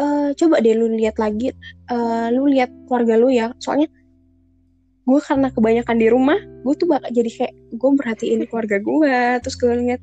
[0.00, 1.52] uh, coba deh lu lihat lagi
[1.92, 3.88] uh, lu lihat keluarga lu ya soalnya
[5.02, 9.56] gue karena kebanyakan di rumah gue tuh bakal jadi kayak gue merhatiin keluarga gue terus
[9.58, 10.00] gue lihat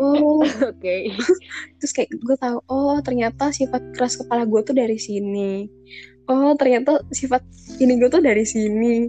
[0.00, 1.12] oh oke okay.
[1.80, 5.66] terus kayak gue tahu oh ternyata sifat keras kepala gue tuh dari sini
[6.28, 7.42] oh ternyata sifat
[7.80, 9.08] ini gue tuh dari sini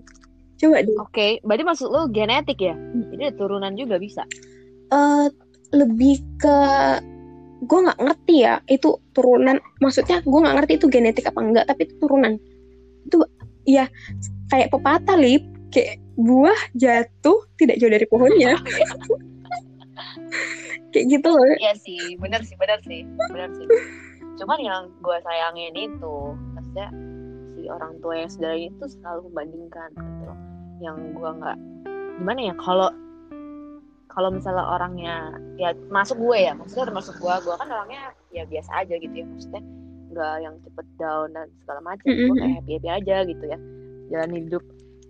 [0.60, 1.32] coba deh oke okay.
[1.44, 3.12] berarti maksud lo genetik ya hmm.
[3.16, 4.24] jadi turunan juga bisa
[4.96, 5.28] uh,
[5.74, 6.58] lebih ke
[7.64, 11.90] gue nggak ngerti ya itu turunan maksudnya gue nggak ngerti itu genetik apa enggak tapi
[11.90, 12.38] itu turunan.
[13.08, 13.26] Itu
[13.66, 13.90] ya
[14.54, 15.44] kayak pepatah lip.
[15.74, 18.54] Kayak buah jatuh tidak jauh dari pohonnya.
[20.94, 21.58] Kayak gitu loh.
[21.58, 23.02] Iya sih bener sih bener sih
[23.34, 23.66] bener sih.
[24.38, 26.16] Cuman yang gue sayangin itu
[26.54, 26.94] maksudnya
[27.58, 30.38] si orang tua yang saudara itu selalu membandingkan gitu loh.
[30.78, 31.58] Yang gue nggak
[32.22, 32.90] gimana ya kalau
[34.14, 35.16] kalau misalnya orangnya
[35.58, 39.26] ya masuk gue ya maksudnya termasuk gue gue kan orangnya ya biasa aja gitu ya
[39.26, 39.62] maksudnya
[40.14, 42.28] nggak yang cepet down dan segala macam mm -hmm.
[42.30, 43.58] gue kayak happy happy aja gitu ya
[44.14, 44.64] jalan hidup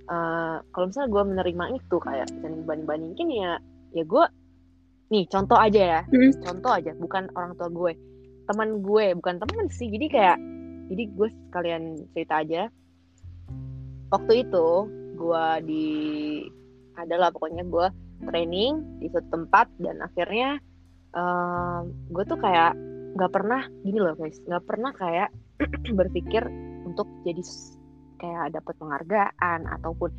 [0.07, 3.51] uh, kalau misalnya gue menerima itu kayak dan banding bandingin ya
[3.91, 4.25] ya gue
[5.13, 6.41] nih contoh aja ya hmm.
[6.41, 7.91] contoh aja bukan orang tua gue
[8.49, 10.37] teman gue bukan teman sih jadi kayak
[10.89, 11.83] jadi gue sekalian
[12.15, 12.61] cerita aja
[14.09, 14.67] waktu itu
[15.13, 15.87] gue di
[16.97, 17.87] adalah pokoknya gue
[18.25, 20.57] training di suatu tempat dan akhirnya
[21.13, 22.73] uh, gue tuh kayak
[23.13, 25.29] nggak pernah gini loh guys nggak pernah kayak
[25.99, 26.43] berpikir
[26.83, 27.41] untuk jadi
[28.17, 30.09] kayak dapat penghargaan ataupun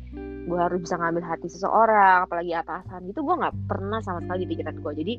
[0.45, 4.49] gue harus bisa ngambil hati seseorang apalagi atasan gitu gue nggak pernah sama sekali di
[4.53, 5.13] pikiran gue jadi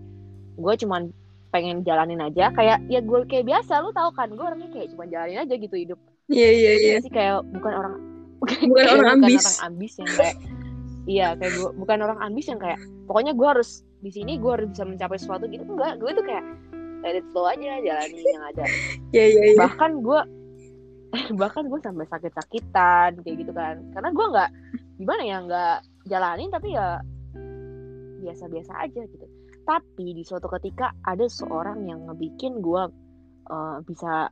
[0.57, 1.03] gue cuman
[1.51, 5.05] pengen jalanin aja kayak ya gue kayak biasa lu tau kan gue orangnya kayak cuma
[5.07, 6.96] jalanin aja gitu hidup Iya iya iya.
[6.99, 7.94] sih kayak bukan orang
[8.42, 9.44] Bukan kayak orang ambis.
[9.46, 10.37] orang ambis yang kayak
[11.06, 14.68] iya kayak gue bukan orang ambis yang kayak pokoknya gue harus di sini gue harus
[14.70, 15.62] bisa mencapai sesuatu gitu.
[15.64, 16.44] Enggak gue tuh kayak
[17.06, 18.64] let it flow aja jalanin yang ada.
[19.14, 19.56] Iya iya iya.
[19.58, 20.20] bahkan gue
[21.40, 23.80] bahkan gue sampai sakit-sakitan kayak gitu kan.
[23.94, 24.50] Karena gue nggak
[25.00, 25.76] gimana ya nggak
[26.10, 27.00] jalanin tapi ya
[28.26, 29.26] biasa-biasa aja gitu.
[29.66, 32.82] Tapi di suatu ketika ada seorang yang ngebikin gue
[33.50, 34.30] eh, bisa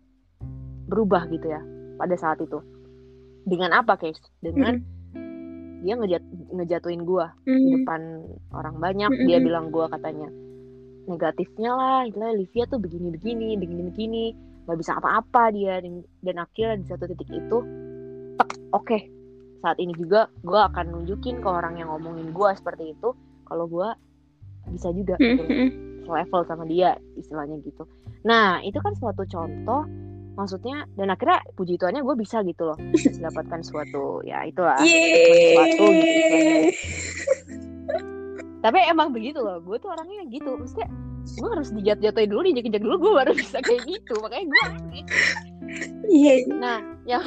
[0.90, 1.62] berubah gitu ya
[1.98, 2.58] pada saat itu.
[3.44, 4.93] Dengan apa guys dengan
[5.84, 7.72] dia ngejat ngejatuhin gue di Hmm.
[7.78, 8.00] depan
[8.50, 9.10] orang banyak.
[9.12, 9.26] Mm-mm.
[9.28, 10.28] dia bilang gue katanya
[11.04, 14.24] negatifnya lah itulah Livia tuh begini begini begini begini
[14.64, 15.76] nggak bisa apa-apa dia.
[15.78, 16.00] Dan,
[16.34, 17.58] akhirnya di satu titik itu
[18.34, 18.98] tek oke.
[19.60, 23.12] Saat ini juga gue akan nunjukin ke orang yang ngomongin gue seperti itu
[23.44, 23.88] kalau gue
[24.72, 25.42] bisa juga Hmm, gitu.
[25.44, 25.70] hmm,
[26.04, 27.84] selevel sama dia istilahnya gitu.
[28.24, 29.84] Nah itu kan suatu contoh
[30.34, 32.78] maksudnya dan akhirnya puji Tuhannya gue bisa gitu loh
[33.18, 36.70] mendapatkan suatu ya itulah sesuatu gitu istilahnya Yeay.
[38.64, 40.90] tapi emang begitu loh gue tuh orangnya gitu maksudnya
[41.24, 44.64] gue harus dijat-jatuhin dulu dijek-jek dulu gue baru bisa kayak gitu makanya gue.
[46.04, 46.46] Iya.
[46.60, 47.24] nah yang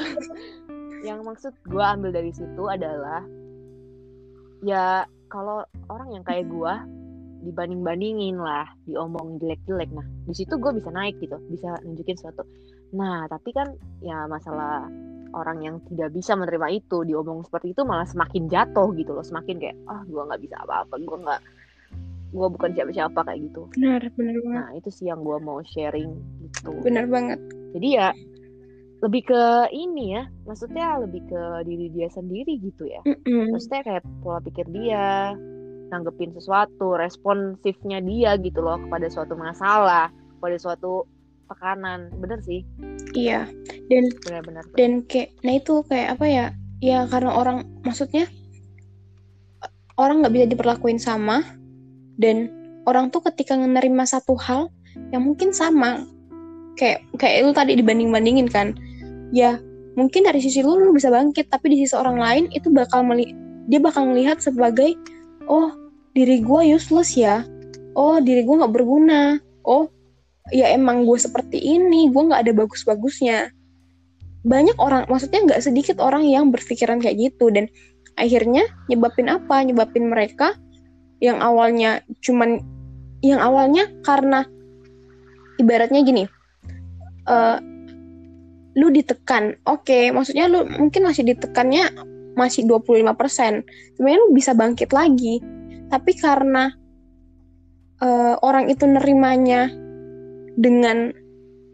[1.04, 3.26] yang maksud gue ambil dari situ adalah
[4.64, 6.74] ya kalau orang yang kayak gue
[7.46, 12.46] dibanding-bandingin lah diomong jelek-jelek nah di situ gue bisa naik gitu bisa nunjukin sesuatu
[12.92, 13.68] nah tapi kan
[14.00, 14.88] ya masalah
[15.36, 19.60] orang yang tidak bisa menerima itu diomong seperti itu malah semakin jatuh gitu loh semakin
[19.60, 21.42] kayak ah gue nggak bisa apa-apa gue nggak
[22.28, 24.56] gue bukan siapa-siapa kayak gitu Benar, benar banget.
[24.56, 26.12] nah itu sih yang gue mau sharing
[26.44, 27.40] gitu Benar banget.
[27.76, 28.08] jadi ya
[28.98, 33.54] lebih ke ini ya maksudnya lebih ke diri dia sendiri gitu ya Mm-mm.
[33.54, 35.36] maksudnya kayak pola pikir dia
[35.88, 40.10] nanggepin sesuatu responsifnya dia gitu loh kepada suatu masalah
[40.42, 41.06] pada suatu
[41.48, 42.12] tekanan.
[42.20, 42.62] Bener sih.
[43.16, 43.48] Iya.
[43.88, 46.46] Dan benar-benar dan kayak nah itu kayak apa ya?
[46.84, 48.30] Ya karena orang maksudnya
[49.98, 51.42] orang nggak bisa diperlakuin sama
[52.22, 52.54] dan
[52.86, 54.70] orang tuh ketika menerima satu hal
[55.10, 56.06] yang mungkin sama.
[56.78, 58.78] Kayak kayak lu tadi dibanding bandingin kan.
[59.34, 59.58] Ya
[59.98, 63.34] mungkin dari sisi lu lu bisa bangkit tapi di sisi orang lain itu bakal meli
[63.66, 64.94] dia bakal melihat sebagai
[65.50, 65.74] oh
[66.14, 67.42] diri gue useless ya.
[67.98, 69.42] Oh diri gue nggak berguna.
[69.66, 69.90] Oh
[70.54, 73.52] ya emang gue seperti ini gue nggak ada bagus-bagusnya.
[74.48, 77.68] Banyak orang maksudnya nggak sedikit orang yang berpikiran kayak gitu dan
[78.16, 79.64] akhirnya nyebabin apa?
[79.64, 80.56] Nyebabin mereka
[81.20, 82.62] yang awalnya cuman
[83.26, 84.46] yang awalnya karena
[85.58, 86.24] ibaratnya gini
[87.28, 87.58] eh
[88.78, 91.90] lu ditekan oke maksudnya lu mungkin masih ditekannya
[92.38, 93.66] masih 25%
[93.98, 95.42] sebenarnya lu bisa bangkit lagi.
[95.90, 96.70] Tapi karena
[97.98, 99.74] eh, orang itu nerimanya
[100.58, 101.14] dengan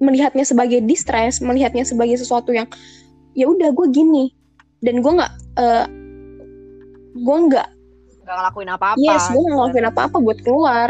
[0.04, 2.68] melihatnya sebagai distress, melihatnya sebagai sesuatu yang
[3.34, 4.36] ya udah gue gini.
[4.84, 5.86] Dan gue nggak eh,
[7.16, 7.68] gue nggak
[8.28, 9.00] nggak ngelakuin apa-apa.
[9.00, 10.88] Yes gue nggak ngelakuin apa-apa buat keluar.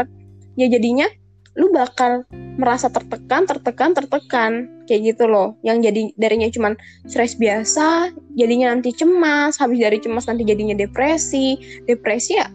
[0.58, 1.06] Ya jadinya
[1.54, 2.26] lu bakal
[2.58, 4.52] merasa tertekan tertekan tertekan.
[4.84, 5.54] Kayak gitu loh.
[5.62, 6.72] Yang jadi darinya cuman
[7.06, 9.56] stres biasa jadinya nanti cemas.
[9.62, 11.56] Habis dari cemas nanti jadinya depresi.
[11.86, 12.50] Depresi ya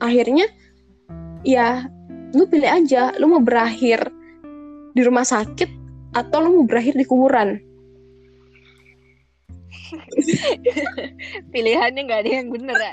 [0.00, 0.48] akhirnya
[1.44, 1.84] ya
[2.32, 3.12] lu pilih aja.
[3.20, 4.17] Lu mau berakhir
[4.98, 5.70] di rumah sakit
[6.18, 7.62] atau lu mau berakhir di kuburan?
[11.54, 12.92] Pilihannya nggak ada yang bener ya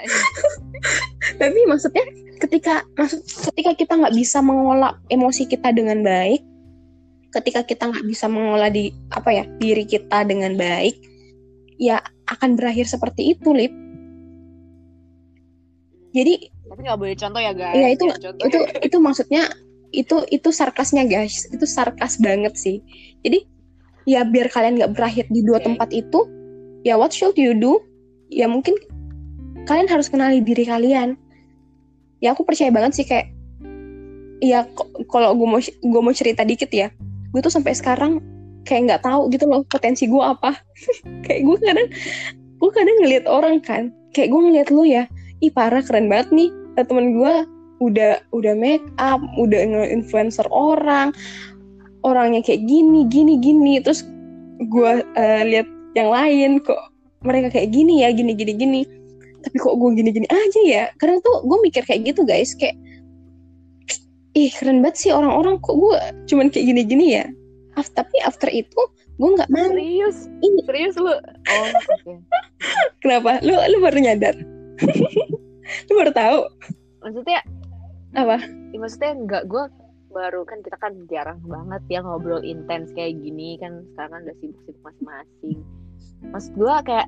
[1.41, 2.05] tapi maksudnya
[2.39, 3.19] ketika maksud
[3.51, 6.39] ketika kita nggak bisa mengolah emosi kita dengan baik
[7.35, 10.95] ketika kita nggak bisa mengolah di apa ya diri kita dengan baik
[11.75, 11.99] ya
[12.31, 13.73] akan berakhir seperti itu lip.
[16.15, 17.75] Jadi tapi nggak boleh contoh ya guys.
[17.75, 18.45] Iya, itu- contoh.
[18.47, 19.43] itu itu maksudnya
[19.95, 21.47] itu itu sarkasnya guys.
[21.47, 22.83] Itu sarkas banget sih.
[23.23, 23.47] Jadi
[24.05, 26.27] ya biar kalian nggak berakhir di dua tempat itu
[26.83, 27.79] ya what should you do?
[28.29, 28.75] Ya mungkin
[29.65, 31.15] kalian harus kenali diri kalian.
[32.19, 33.31] Ya aku percaya banget sih kayak
[34.43, 34.67] ya
[35.07, 36.91] kalau gue mau gue mau cerita dikit ya
[37.31, 38.19] gue tuh sampai sekarang
[38.67, 40.57] kayak nggak tahu gitu loh potensi gue apa.
[41.27, 41.87] Kayak gue kadang
[42.59, 45.03] gue kadang ngeliat orang kan kayak gue ngeliat lu ya
[45.43, 46.49] ih parah keren banget nih
[46.79, 47.33] temen gue
[47.83, 51.11] udah udah make up udah nge-influencer orang
[52.05, 53.81] orangnya kayak gini gini gini.
[53.81, 54.05] Terus
[54.69, 55.67] gue eh, lihat
[55.97, 56.79] yang lain kok
[57.25, 58.81] mereka kayak gini ya gini gini gini.
[59.41, 60.83] Tapi kok gue gini gini aja ya?
[61.01, 62.53] Kadang tuh gue mikir kayak gitu guys.
[62.53, 62.77] Kayak
[64.35, 67.25] ih keren banget sih orang-orang kok gue cuman kayak gini gini ya?
[67.75, 68.81] Af- tapi after itu
[69.15, 70.27] gue nggak serius?
[70.43, 70.59] Ini.
[70.67, 71.11] serius lu?
[71.11, 71.67] Oh
[73.01, 73.39] kenapa?
[73.43, 74.35] Lu lu baru nyadar?
[75.89, 76.39] Lu baru tahu?
[77.01, 77.41] Maksudnya
[78.15, 78.37] apa?
[78.71, 79.63] Ya maksudnya nggak gue
[80.15, 84.35] baru kan kita kan jarang banget ya ngobrol intens kayak gini kan sekarang kan udah
[84.39, 85.59] sibuk-sibuk masing-masing.
[86.31, 87.07] Maksud gue kayak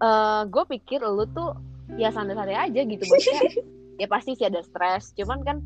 [0.00, 1.52] uh, gue pikir lu tuh
[2.00, 3.62] ya santai-santai aja gitu maksudnya
[4.00, 5.56] ya pasti sih ada stres cuman kan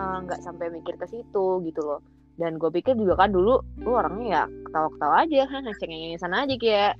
[0.00, 2.00] nggak uh, sampai mikir ke situ gitu loh.
[2.40, 6.56] Dan gue pikir juga kan dulu lu orangnya ya ketawa-ketawa aja kan cengengin sana aja
[6.56, 6.92] kayak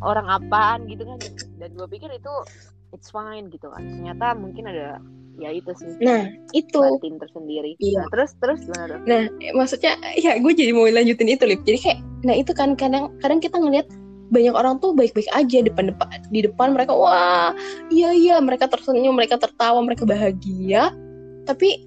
[0.00, 1.20] orang apaan gitu kan.
[1.60, 2.32] Dan gue pikir itu
[2.96, 3.84] it's fine gitu kan.
[3.84, 4.96] Ternyata mungkin ada
[5.36, 5.92] ya itu sih.
[6.00, 6.80] Nah itu.
[6.80, 7.76] Batin tersendiri.
[7.80, 8.04] Iya.
[8.04, 8.60] nah, terus terus
[9.04, 11.60] nah maksudnya ya gue jadi mau lanjutin itu lip.
[11.64, 13.86] Jadi kayak nah itu kan kadang kadang kita ngeliat
[14.26, 16.92] banyak orang tuh baik-baik aja depan depan di depan mereka.
[16.96, 17.52] Wah
[17.92, 20.90] iya iya mereka tersenyum mereka tertawa mereka bahagia.
[21.46, 21.86] Tapi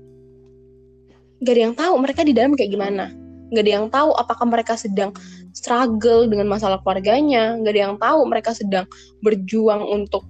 [1.44, 3.12] gak ada yang tahu mereka di dalam kayak gimana.
[3.50, 5.12] Gak ada yang tahu apakah mereka sedang
[5.52, 7.60] struggle dengan masalah keluarganya.
[7.60, 8.88] Gak ada yang tahu mereka sedang
[9.20, 10.24] berjuang untuk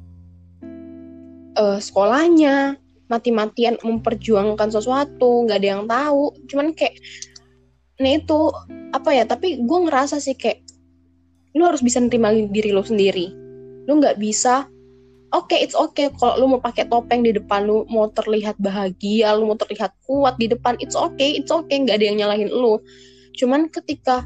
[1.59, 2.79] uh, sekolahnya
[3.09, 6.31] mati-matian memperjuangkan sesuatu gak ada yang tahu.
[6.45, 6.95] Cuman kayak
[7.99, 8.47] nah itu
[8.95, 10.63] apa ya tapi gue ngerasa sih kayak
[11.57, 13.33] lu harus bisa nerima diri lu sendiri.
[13.89, 14.69] Lu nggak bisa
[15.33, 19.33] oke okay, it's okay kalau lu mau pakai topeng di depan lu mau terlihat bahagia
[19.37, 22.77] lu mau terlihat kuat di depan it's okay it's okay nggak ada yang nyalahin lu.
[23.35, 24.23] Cuman ketika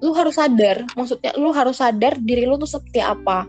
[0.00, 3.44] lu harus sadar maksudnya lu harus sadar diri lu tuh seperti apa.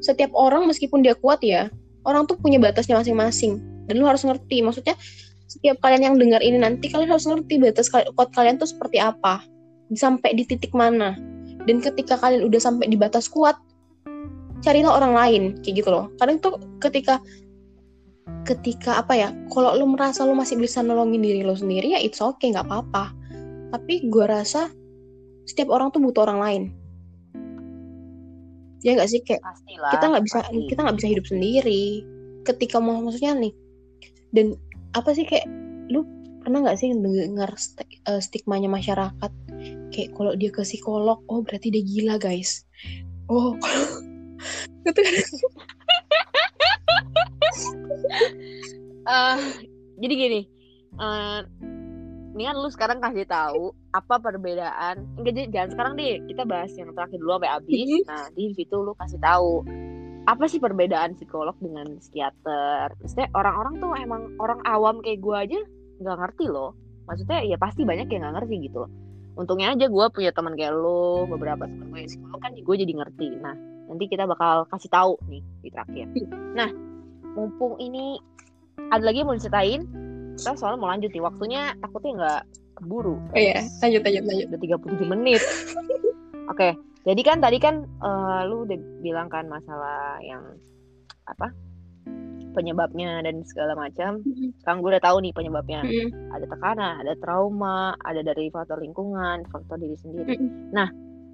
[0.00, 1.68] Setiap orang meskipun dia kuat ya
[2.04, 3.60] orang tuh punya batasnya masing-masing.
[3.90, 4.94] Dan lu harus ngerti maksudnya
[5.50, 9.42] setiap kalian yang dengar ini nanti kalian harus ngerti batas kuat kalian tuh seperti apa.
[9.92, 11.18] Sampai di titik mana.
[11.66, 13.58] Dan ketika kalian udah sampai di batas kuat
[14.62, 16.06] carilah orang lain kayak gitu loh.
[16.20, 17.18] Kadang tuh ketika
[18.46, 22.22] ketika apa ya kalau lo merasa lo masih bisa nolongin diri lo sendiri ya it's
[22.22, 23.10] okay nggak apa-apa.
[23.74, 24.70] Tapi gue rasa
[25.50, 26.62] setiap orang tuh butuh orang lain
[28.80, 30.66] ya nggak sih kayak Pastilah, kita nggak bisa pasti.
[30.68, 31.84] kita nggak bisa hidup sendiri.
[32.40, 33.52] Ketika mau maksudnya nih
[34.32, 34.46] dan
[34.96, 35.44] apa sih kayak
[35.92, 36.06] lu
[36.40, 37.52] pernah nggak sih dengar
[38.08, 39.32] uh, stigmanya masyarakat?
[39.92, 42.64] Kayak kalau dia ke psikolog oh berarti dia gila guys.
[43.30, 43.54] Oh
[44.88, 45.02] itu
[49.04, 49.38] uh,
[50.00, 50.40] jadi gini
[50.96, 51.44] uh,
[52.30, 55.02] kan lu sekarang kasih tahu apa perbedaan.
[55.18, 57.86] Enggak jangan sekarang deh kita bahas yang terakhir dulu sampai habis.
[57.86, 58.02] Mm-hmm.
[58.06, 59.66] nah di situ lu kasih tahu
[60.28, 62.94] apa sih perbedaan psikolog dengan psikiater.
[63.02, 65.60] Maksudnya orang-orang tuh emang orang awam kayak gue aja
[65.98, 66.76] nggak ngerti loh.
[67.10, 68.90] Maksudnya ya pasti banyak yang nggak ngerti gitu loh.
[69.34, 72.92] Untungnya aja gue punya teman kayak lo beberapa teman gue yang psikolog kan gue jadi
[72.94, 73.28] ngerti.
[73.42, 73.56] Nah
[73.90, 76.06] nanti kita bakal kasih tahu nih di terakhir.
[76.54, 76.70] Nah
[77.34, 78.22] mumpung ini
[78.90, 79.82] ada lagi yang mau diceritain
[80.36, 82.42] kita soalnya mau lanjut nih waktunya takutnya nggak
[82.80, 84.60] keburu oh, iya lanjut lanjut lanjut udah
[85.06, 86.72] 37 menit oke okay.
[87.08, 90.42] jadi kan tadi kan uh, lu udah bilang kan masalah yang
[91.26, 91.54] apa
[92.52, 94.20] penyebabnya dan segala macam.
[94.26, 94.58] Mm-hmm.
[94.62, 95.80] Sekarang gue udah tahu nih penyebabnya.
[95.86, 96.34] Mm-hmm.
[96.34, 100.34] Ada tekanan, ada trauma, ada dari faktor lingkungan, faktor diri sendiri.
[100.34, 100.74] Mm-hmm.
[100.74, 100.88] Nah,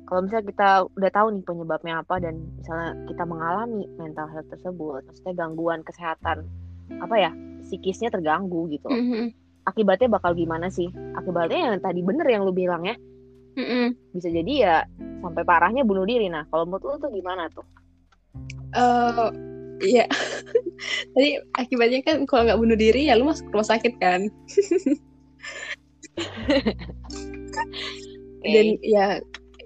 [0.06, 5.00] kalau misalnya kita udah tahu nih penyebabnya apa dan misalnya kita mengalami mental health tersebut,
[5.08, 6.46] maksudnya gangguan kesehatan
[7.02, 7.30] apa ya
[7.66, 8.86] psikisnya terganggu gitu.
[8.86, 9.34] Mm-hmm.
[9.66, 10.86] Akibatnya bakal gimana sih?
[11.18, 12.94] Akibatnya yang tadi bener yang lu bilang ya.
[13.56, 14.14] Mm-hmm.
[14.14, 14.76] Bisa jadi ya
[15.20, 16.30] sampai parahnya bunuh diri.
[16.30, 17.66] Nah, kalau menurut lu tuh gimana tuh?
[18.76, 19.32] Uh,
[19.82, 20.08] Iya.
[21.12, 24.28] Tadi akibatnya kan kalau nggak bunuh diri ya lu masuk rumah sakit kan.
[28.40, 28.52] okay.
[28.54, 29.20] Dan ya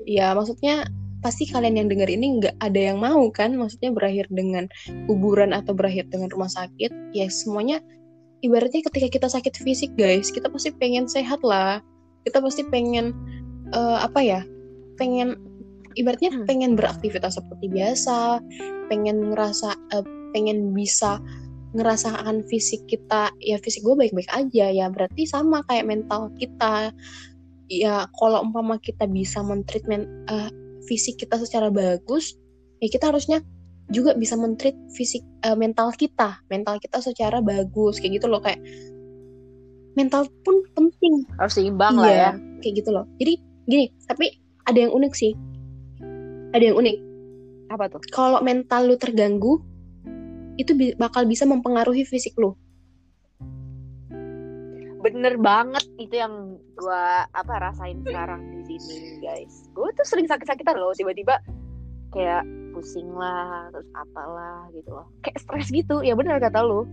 [0.08, 0.88] ya maksudnya
[1.20, 3.54] pasti kalian yang dengar ini nggak ada yang mau kan?
[3.56, 4.66] Maksudnya berakhir dengan
[5.08, 7.80] kuburan atau berakhir dengan rumah sakit ya semuanya
[8.40, 11.84] ibaratnya ketika kita sakit fisik guys kita pasti pengen sehat lah.
[12.24, 13.16] Kita pasti pengen
[13.72, 14.40] uh, apa ya
[15.00, 15.40] pengen
[15.96, 16.44] ibaratnya hmm.
[16.44, 18.44] pengen beraktivitas seperti biasa
[18.92, 20.04] pengen ngerasa uh,
[20.36, 21.18] pengen bisa
[21.70, 26.90] ngerasakan fisik kita ya fisik gue baik-baik aja ya berarti sama kayak mental kita.
[27.70, 30.50] Ya kalau umpama kita bisa mentreatment uh,
[30.90, 32.34] fisik kita secara bagus
[32.82, 33.38] ya kita harusnya
[33.90, 36.38] juga bisa mentreat fisik uh, mental kita.
[36.48, 38.62] Mental kita secara bagus kayak gitu loh kayak
[39.98, 41.26] mental pun penting.
[41.36, 42.30] Harus seimbang iya, lah ya.
[42.62, 43.04] kayak gitu loh.
[43.18, 43.34] Jadi
[43.66, 44.34] gini tapi
[44.66, 45.34] ada yang unik sih.
[46.54, 46.96] Ada yang unik.
[47.70, 48.02] Apa tuh?
[48.10, 49.62] Kalau mental lu terganggu
[50.58, 52.54] itu bi bakal bisa mempengaruhi fisik lu.
[55.00, 58.40] Bener banget itu yang gue apa rasain sekarang.
[58.52, 59.66] di sini guys.
[59.74, 61.40] Gue tuh sering sakit-sakitan loh tiba-tiba
[62.14, 62.42] kayak
[62.74, 65.06] pusing lah terus apalah gitu loh.
[65.26, 66.86] Kayak stres gitu ya bener kata lu.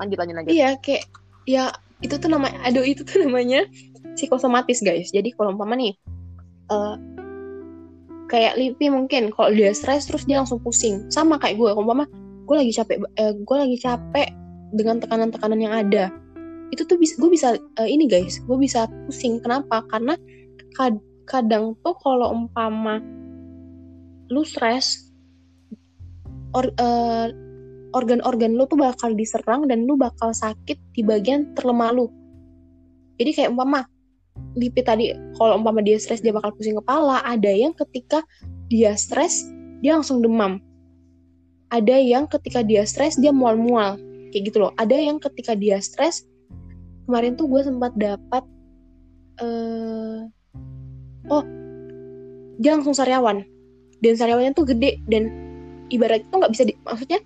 [0.00, 0.52] Lanjut lanjut lanjut.
[0.52, 1.04] Iya kayak
[1.44, 3.68] ya itu tuh namanya aduh itu tuh namanya
[4.16, 5.12] psikosomatis guys.
[5.12, 5.92] Jadi kalau umpama nih
[6.72, 6.96] uh,
[8.32, 11.08] kayak Lipi mungkin kalau dia stres terus dia langsung pusing.
[11.12, 12.08] Sama kayak gue umpama
[12.42, 14.28] gue lagi capek eh, gue lagi capek
[14.72, 16.08] dengan tekanan-tekanan yang ada.
[16.72, 19.40] Itu tuh bisa gue bisa uh, ini guys gue bisa pusing.
[19.44, 19.84] Kenapa?
[19.92, 20.16] Karena
[20.74, 20.96] kad
[21.28, 22.98] kadang tuh kalau umpama
[24.32, 25.12] lu stres
[26.56, 27.28] or, uh,
[27.92, 32.08] organ-organ lu tuh bakal diserang dan lu bakal sakit di bagian terlemah lu.
[33.20, 33.84] Jadi kayak umpama
[34.56, 38.24] Lipit tadi kalau umpama dia stres dia bakal pusing kepala ada yang ketika
[38.68, 39.44] dia stres
[39.84, 40.60] dia langsung demam.
[41.72, 43.96] Ada yang ketika dia stres dia mual-mual.
[44.32, 44.72] Kayak gitu loh.
[44.76, 46.24] Ada yang ketika dia stres
[47.04, 48.44] kemarin tuh gue sempat dapat
[49.40, 50.28] uh,
[51.32, 51.44] oh
[52.60, 53.48] dia langsung sariawan.
[54.02, 55.30] Dan sariawannya tuh gede dan
[55.88, 57.22] ibarat itu nggak bisa di, maksudnya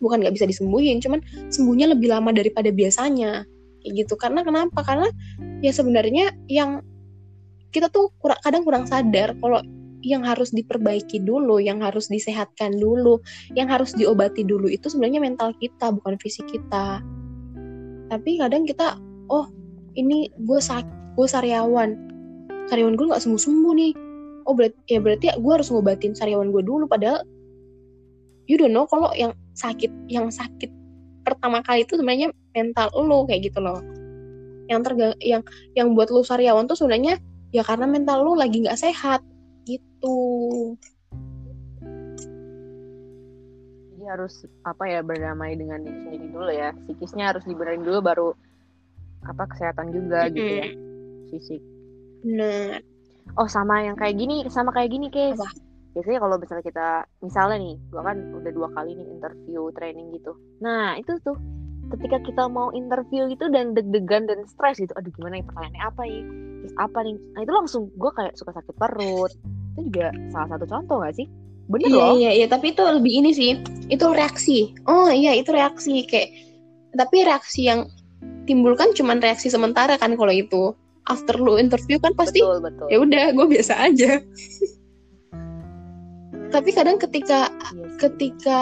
[0.00, 1.20] bukan nggak bisa disembuhin cuman
[1.52, 3.44] sembuhnya lebih lama daripada biasanya.
[3.84, 4.14] Kayak gitu.
[4.16, 4.80] Karena kenapa?
[4.82, 5.08] Karena
[5.60, 6.80] ya sebenarnya yang
[7.74, 9.60] kita tuh kurang, kadang kurang sadar kalau
[10.06, 13.18] yang harus diperbaiki dulu, yang harus disehatkan dulu,
[13.58, 17.02] yang harus diobati dulu itu sebenarnya mental kita bukan fisik kita.
[18.06, 19.50] Tapi kadang kita, oh
[19.98, 20.86] ini gue sak,
[21.18, 21.98] gue sariawan,
[22.66, 23.92] sariawan gue nggak sembuh sembuh nih.
[24.46, 26.86] Oh berarti ya berarti ya gue harus ngobatin sariawan gue dulu.
[26.86, 27.22] Padahal
[28.46, 30.70] you don't know kalau yang sakit, yang sakit
[31.26, 33.82] pertama kali itu sebenarnya mental lo kayak gitu loh
[34.70, 35.42] yang tergang yang
[35.74, 37.18] yang buat lu sariawan tuh sebenarnya
[37.50, 39.22] ya karena mental lu lagi nggak sehat
[39.66, 40.18] gitu
[43.94, 48.28] jadi harus apa ya berdamai dengan diri sendiri dulu ya psikisnya harus dibenerin dulu baru
[49.26, 50.36] apa kesehatan juga mm -hmm.
[50.38, 50.68] gitu ya
[51.34, 51.62] fisik
[52.26, 52.82] benar
[53.38, 55.38] oh sama yang kayak gini sama kayak gini guys
[55.96, 56.88] biasanya kalau misalnya kita
[57.24, 60.36] misalnya nih gua kan udah dua kali nih interview training gitu.
[60.60, 61.40] Nah itu tuh
[61.88, 66.02] ketika kita mau interview gitu dan deg-degan dan stres gitu aduh gimana ya pertanyaannya apa
[66.04, 66.22] ya?
[66.60, 67.16] Terus apa nih?
[67.32, 69.32] Nah itu langsung gue kayak suka sakit perut.
[69.72, 71.26] Itu juga salah satu contoh gak sih?
[71.66, 72.14] Bener iya, loh.
[72.20, 73.56] iya iya tapi itu lebih ini sih
[73.88, 74.76] itu reaksi.
[74.84, 76.28] Oh iya itu reaksi kayak
[76.92, 77.88] tapi reaksi yang
[78.44, 80.76] timbul kan cuma reaksi sementara kan kalau itu
[81.06, 82.42] after lu interview kan pasti
[82.90, 84.20] ya udah gue biasa aja.
[86.50, 87.74] Tapi kadang ketika yes.
[87.74, 88.60] Iya ketika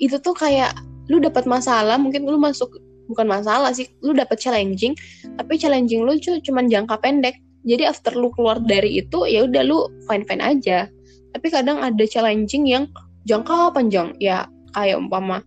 [0.00, 0.72] itu tuh kayak
[1.12, 2.80] lu dapat masalah mungkin lu masuk
[3.10, 4.94] bukan masalah sih lu dapat challenging
[5.36, 7.36] tapi challenging lu cuma jangka pendek.
[7.60, 10.88] Jadi after lu keluar dari itu ya udah lu fine fine aja.
[11.36, 12.84] Tapi kadang ada challenging yang
[13.28, 15.44] jangka panjang ya kayak umpama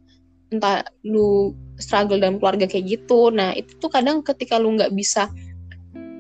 [0.54, 3.34] entah lu struggle dalam keluarga kayak gitu.
[3.34, 5.26] Nah itu tuh kadang ketika lu nggak bisa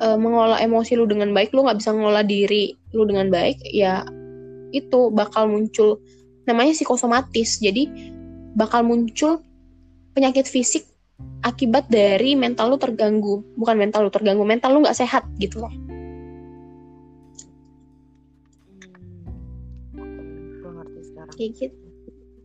[0.03, 4.03] uh, mengolah emosi lu dengan baik lu nggak bisa mengolah diri lu dengan baik ya
[4.73, 6.01] itu bakal muncul
[6.49, 7.61] namanya psikosomatis.
[7.61, 7.87] Jadi
[8.57, 9.39] bakal muncul
[10.17, 10.83] penyakit fisik
[11.45, 13.45] akibat dari mental lu terganggu.
[13.55, 15.73] Bukan mental lu terganggu mental lu nggak sehat gitu loh.
[20.65, 21.35] Ngerti sekarang.
[21.37, 21.77] Kayak gitu.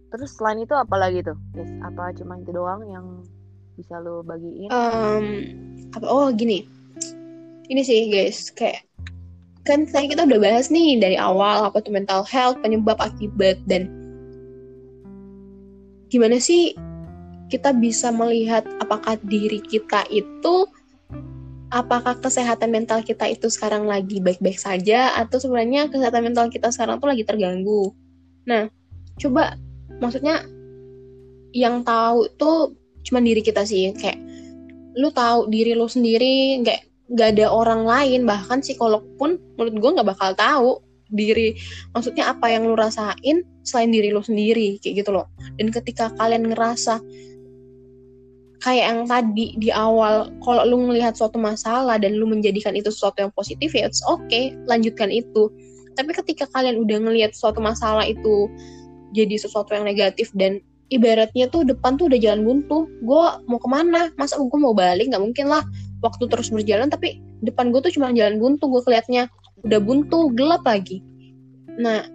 [0.09, 1.37] Terus selain itu apa lagi tuh?
[1.53, 3.07] Yes, apa cuma itu doang yang
[3.77, 4.73] bisa lu bagiin?
[4.73, 5.27] Um,
[5.93, 6.78] apa oh gini
[7.69, 8.85] ini sih guys kayak
[9.65, 13.93] kan tadi kita udah bahas nih dari awal apa tuh mental health penyebab akibat dan
[16.09, 16.73] gimana sih
[17.53, 20.69] kita bisa melihat apakah diri kita itu
[21.69, 26.97] apakah kesehatan mental kita itu sekarang lagi baik-baik saja atau sebenarnya kesehatan mental kita sekarang
[26.97, 27.93] tuh lagi terganggu.
[28.49, 28.73] Nah,
[29.21, 29.61] coba
[30.01, 30.49] maksudnya
[31.53, 32.73] yang tahu tuh
[33.05, 34.17] cuma diri kita sih kayak
[34.97, 39.91] lu tahu diri lu sendiri nggak nggak ada orang lain bahkan psikolog pun menurut gue
[39.97, 40.71] nggak bakal tahu
[41.09, 41.57] diri
[41.97, 45.29] maksudnya apa yang lu rasain selain diri lu sendiri kayak gitu loh.
[45.57, 47.01] Dan ketika kalian ngerasa
[48.59, 53.23] kayak yang tadi di awal kalau lu melihat suatu masalah dan lu menjadikan itu sesuatu
[53.23, 55.49] yang positif ya it's okay lanjutkan itu.
[55.97, 58.49] Tapi ketika kalian udah ngelihat suatu masalah itu
[59.17, 63.69] jadi sesuatu yang negatif dan ibaratnya tuh depan tuh udah jalan buntu gue mau ke
[63.69, 64.13] mana?
[64.21, 65.09] Masa gue mau balik?
[65.09, 65.65] Nggak mungkin lah
[66.05, 69.27] waktu terus berjalan tapi depan gue tuh cuma jalan buntu gue kelihatnya
[69.67, 71.03] udah buntu gelap lagi.
[71.79, 72.07] Nah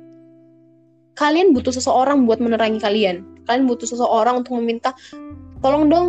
[1.20, 3.46] kalian butuh seseorang buat menerangi kalian.
[3.48, 4.96] Kalian butuh seseorang untuk meminta
[5.60, 6.08] tolong dong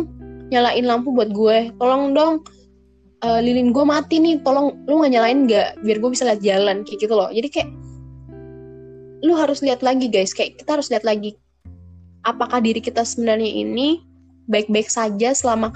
[0.49, 1.75] nyalain lampu buat gue.
[1.75, 2.33] Tolong dong
[3.23, 4.39] uh, lilin gue mati nih.
[4.41, 5.67] Tolong lu nggak nyalain nggak?
[5.83, 7.27] Biar gue bisa lihat jalan kayak gitu loh.
[7.31, 7.69] Jadi kayak
[9.23, 10.31] lu harus lihat lagi guys.
[10.31, 11.35] Kayak kita harus lihat lagi
[12.25, 14.01] apakah diri kita sebenarnya ini
[14.49, 15.69] baik-baik saja selama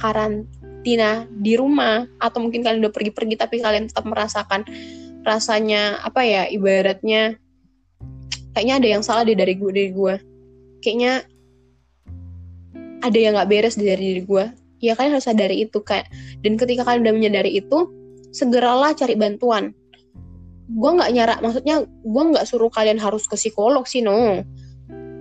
[0.79, 4.63] karantina di rumah atau mungkin kalian udah pergi-pergi tapi kalian tetap merasakan
[5.27, 7.35] rasanya apa ya ibaratnya
[8.55, 10.15] kayaknya ada yang salah deh dari gue dari gue
[10.79, 11.27] kayaknya
[13.03, 14.45] ada yang nggak beres dari diri gue
[14.79, 16.07] ya kalian harus sadari itu kayak
[16.39, 17.91] dan ketika kalian udah menyadari itu
[18.31, 19.73] segeralah cari bantuan.
[20.69, 24.45] Gue nggak nyarak maksudnya gue nggak suruh kalian harus ke psikolog sih no.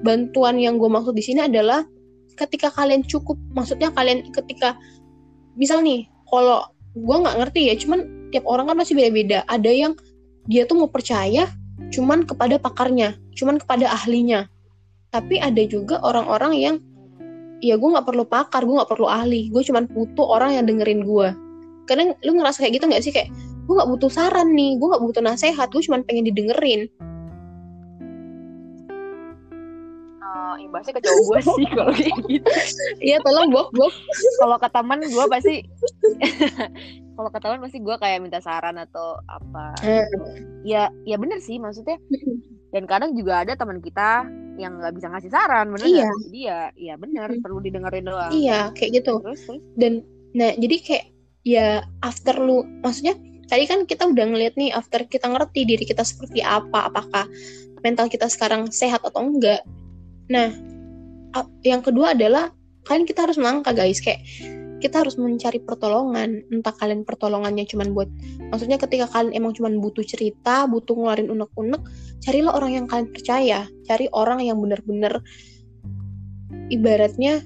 [0.05, 1.83] Bantuan yang gue maksud di sini adalah
[2.37, 4.79] ketika kalian cukup maksudnya kalian ketika
[5.59, 9.45] misal nih kalau gue nggak ngerti ya cuman tiap orang kan masih beda-beda.
[9.51, 9.93] Ada yang
[10.49, 11.51] dia tuh mau percaya
[11.89, 14.47] cuman kepada pakarnya cuman kepada ahlinya.
[15.11, 16.77] Tapi ada juga orang-orang yang
[17.59, 21.03] ya gue nggak perlu pakar gue nggak perlu ahli gue cuman butuh orang yang dengerin
[21.03, 21.29] gue
[21.91, 23.11] kadang lu ngerasa kayak gitu nggak sih?
[23.11, 23.35] Kayak
[23.67, 26.87] gue nggak butuh saran nih gue nggak butuh nasehat gue cuman pengen didengerin
[30.49, 32.51] uh, imbasnya ke cowok gue sih kalau kayak gitu.
[33.05, 33.93] Iya tolong bok bok.
[34.41, 35.55] Kalau ke teman gue pasti
[37.17, 39.77] kalau ke teman pasti gue kayak minta saran atau apa.
[39.85, 40.07] Hmm.
[40.65, 42.01] ya ya bener sih maksudnya.
[42.73, 44.29] Dan kadang juga ada teman kita
[44.59, 46.07] yang nggak bisa ngasih saran bener Iya.
[46.09, 46.19] nggak?
[46.29, 47.43] jadi ya ya bener Hmm.
[47.45, 48.33] perlu didengerin doang.
[48.33, 49.21] Iya kayak gitu.
[49.23, 49.63] Terus terus?
[49.77, 49.93] Dan
[50.33, 51.05] nah jadi kayak
[51.47, 51.69] ya
[52.05, 53.17] after lu maksudnya
[53.49, 57.25] tadi kan kita udah ngeliat nih after kita ngerti diri kita seperti apa apakah
[57.81, 59.65] mental kita sekarang sehat atau enggak
[60.29, 60.53] nah
[61.64, 62.53] yang kedua adalah
[62.89, 64.01] kalian kita harus melangkah guys.
[64.01, 64.24] Kayak
[64.81, 66.41] kita harus mencari pertolongan.
[66.49, 68.09] Entah kalian pertolongannya cuman buat
[68.49, 71.83] maksudnya ketika kalian emang cuman butuh cerita butuh ngeluarin unek-unek
[72.24, 73.61] carilah orang yang kalian percaya.
[73.85, 75.20] Cari orang yang bener-bener
[76.72, 77.45] ibaratnya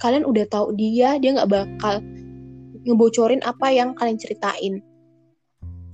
[0.00, 2.00] kalian udah tahu dia dia nggak bakal
[2.86, 4.80] ngebocorin apa yang kalian ceritain.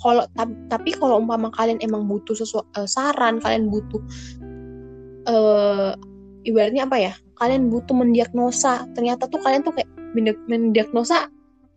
[0.03, 4.03] Kalau ta- tapi kalau umpama kalian emang butuh sesuatu saran kalian butuh
[5.25, 5.91] eh
[6.43, 7.13] ibaratnya apa ya?
[7.37, 8.87] Kalian butuh mendiagnosa.
[8.95, 9.89] Ternyata tuh kalian tuh kayak
[10.47, 11.27] mendiagnosa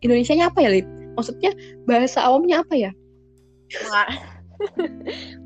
[0.02, 0.88] Indonesia-nya apa ya Lip?
[1.16, 1.56] maksudnya
[1.88, 2.92] bahasa awamnya apa ya?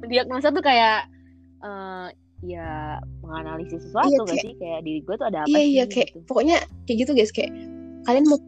[0.02, 1.06] Mendiagnosa tuh kayak
[1.62, 2.08] eh,
[2.42, 4.54] ya menganalisis sesuatu Iya, gak kayak- sih?
[4.58, 6.20] Kayak diri gue tuh ada apa iya sih iya kayak gitu.
[6.26, 7.32] pokoknya kayak gitu guys.
[7.32, 7.52] Kayak
[8.08, 8.40] kalian mau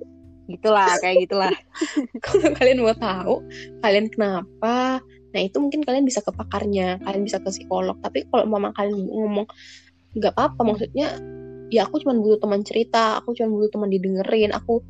[0.50, 1.54] gitulah kayak gitulah.
[2.26, 3.36] Kalau kalian mau tahu
[3.80, 5.00] kalian kenapa
[5.32, 7.96] nah itu mungkin kalian bisa ke pakarnya kalian bisa ke psikolog.
[8.04, 9.48] Tapi kalau mama kalian ngomong
[10.16, 11.16] nggak apa-apa maksudnya
[11.72, 14.84] ya aku cuma butuh teman cerita aku cuma butuh teman didengerin aku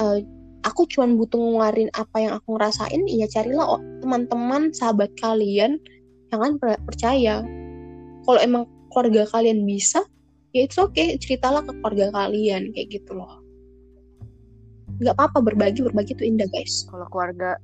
[0.00, 0.24] eh,
[0.64, 5.80] aku cuma butuh ngeluarin apa yang aku ngerasain ya carilah o- teman-teman sahabat kalian
[6.30, 7.42] yang kan per- percaya.
[8.24, 10.04] Kalau emang keluarga kalian bisa
[10.50, 13.40] ya itu oke ceritalah ke keluarga kalian kayak gitu loh.
[15.00, 16.84] Nggak apa-apa berbagi berbagi itu indah guys.
[16.88, 17.56] Kalau keluarga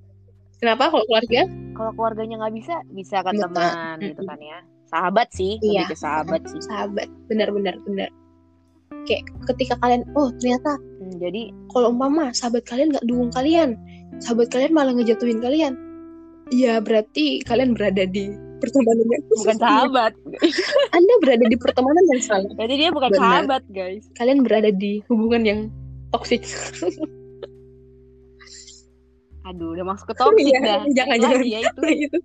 [0.57, 1.42] Kenapa kalau keluarga?
[1.76, 3.52] kalau keluarganya nggak bisa bisa kan Betul.
[3.52, 5.84] teman gitu kan ya sahabat sih Iya.
[5.84, 8.09] lebih ke sahabat sih Sahabat, benar-benar benar.
[9.04, 13.76] Kayak ketika kalian, oh ternyata Hmm, jadi kalau umpama sahabat kalian nggak dukung kalian,
[14.18, 15.76] sahabat kalian malah ngejatuhin kalian,
[16.48, 20.12] ya berarti kalian berada di pertemanan yang bukan sahabat
[20.96, 22.48] Anda berada di pertemanan yang salah.
[22.57, 23.20] jadi dia bukan Benar.
[23.20, 25.61] sahabat guys Kalian berada di hubungan yang
[26.09, 26.40] toksik.
[29.47, 31.47] aduh udah masuk ke topik Iya, dah jangan, Lagi jangan.
[31.47, 32.18] ya itu gitu.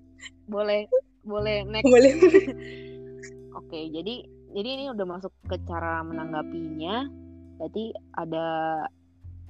[0.49, 0.81] boleh
[1.21, 2.11] boleh next Boleh.
[3.61, 7.07] Oke, jadi jadi ini udah masuk ke cara menanggapinya.
[7.55, 8.47] Berarti ada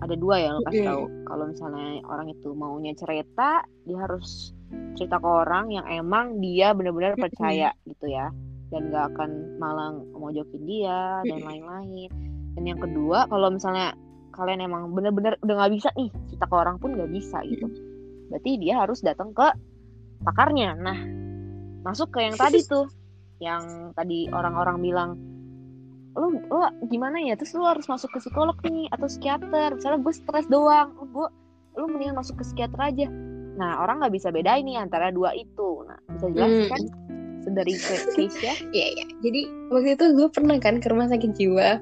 [0.01, 0.89] ada dua ya lo kasih Mm.
[0.89, 1.03] tahu.
[1.26, 4.51] Kalau misalnya orang itu maunya cerita, dia harus
[4.97, 8.34] cerita ke orang yang emang dia benar-benar percaya gitu ya,
[8.69, 12.09] dan gak akan malah mojokin dia dan lain-lain.
[12.57, 13.93] Dan yang kedua, kalau misalnya
[14.32, 17.67] kalian emang benar-benar udah nggak bisa nih cerita ke orang pun nggak bisa gitu,
[18.32, 19.47] berarti dia harus datang ke
[20.23, 20.77] pakarnya.
[20.77, 20.99] Nah,
[21.84, 22.88] masuk ke yang tadi tuh
[23.41, 25.11] yang tadi orang-orang bilang
[26.13, 26.59] lu lu
[26.91, 27.34] gimana ya?
[27.39, 29.75] Terus lu harus masuk ke psikolog nih atau psikiater.
[29.75, 31.27] Misalnya gue stres doang lu gue
[31.79, 33.07] lu mendingan masuk ke psikiater aja.
[33.57, 35.88] Nah orang nggak bisa bedain nih antara dua itu.
[35.88, 36.82] Nah bisa jelaskan
[37.41, 39.05] dari case ya Iya iya.
[39.25, 39.41] Jadi
[39.73, 41.82] waktu itu gue pernah kan ke rumah sakit jiwa.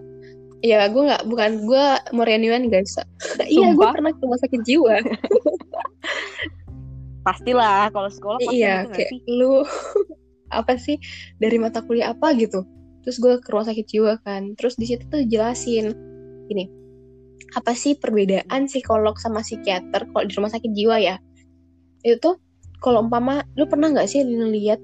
[0.59, 2.99] Ya gue nggak bukan gue Morianiwan guys.
[3.47, 4.95] Iya gue pernah ke rumah sakit jiwa.
[7.19, 9.61] pastilah kalau psikolog pasti iya gitu kayak sih lu
[10.59, 10.97] apa sih
[11.37, 12.65] dari mata kuliah apa gitu.
[13.05, 14.55] Terus gue ke rumah sakit jiwa kan.
[14.59, 15.93] Terus di situ tuh jelasin
[16.49, 16.65] ini
[17.57, 21.15] apa sih perbedaan psikolog sama psikiater kalau di rumah sakit jiwa ya?
[22.03, 22.35] Itu tuh
[22.79, 24.79] kalau umpama lu pernah nggak sih ngeliat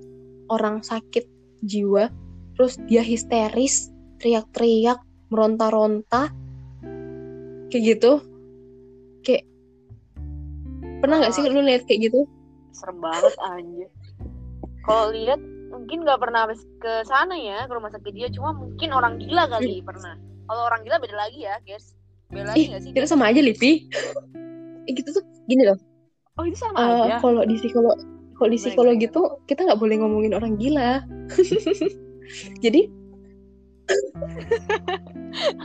[0.52, 1.26] orang sakit
[1.66, 2.12] jiwa
[2.56, 5.00] terus dia histeris teriak-teriak
[5.30, 6.30] meronta-ronta
[7.70, 8.22] kayak gitu.
[9.26, 9.44] Kayak
[11.02, 12.30] pernah nggak sih lu lihat kayak gitu?
[12.76, 13.90] Serem banget anjir.
[14.86, 15.42] Kalau lihat
[15.74, 18.28] mungkin nggak pernah ke sana ya ke rumah sakit dia.
[18.30, 20.18] Cuma mungkin orang gila kali pernah.
[20.46, 21.96] Kalau orang gila beda lagi ya guys
[22.30, 23.86] beda lagi nggak sih itu sama aja Lipi.
[24.86, 25.78] Eh, gitu tuh gini loh.
[26.36, 27.18] Oh itu sama eh, aja?
[27.22, 27.98] kalau di psikolog
[28.36, 31.06] kalau di psikologi tuh kita nggak boleh ngomongin orang gila.
[32.64, 32.90] Jadi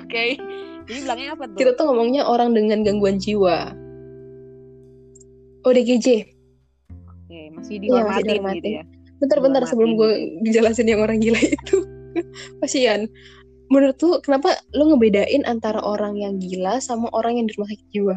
[0.01, 0.25] oke.
[0.91, 1.59] Jadi bilangnya apa tuh?
[1.59, 3.73] Kita tuh ngomongnya orang dengan gangguan jiwa.
[5.61, 6.25] ODGJ
[7.31, 8.85] Oke, masih Iya, dihormatin, masih gitu ya.
[9.21, 11.85] Bentar-bentar sebelum gue dijelasin yang orang gila itu.
[12.65, 13.07] Kasihan.
[13.71, 17.89] Menurut lu kenapa lu ngebedain antara orang yang gila sama orang yang di rumah sakit
[17.95, 18.17] jiwa?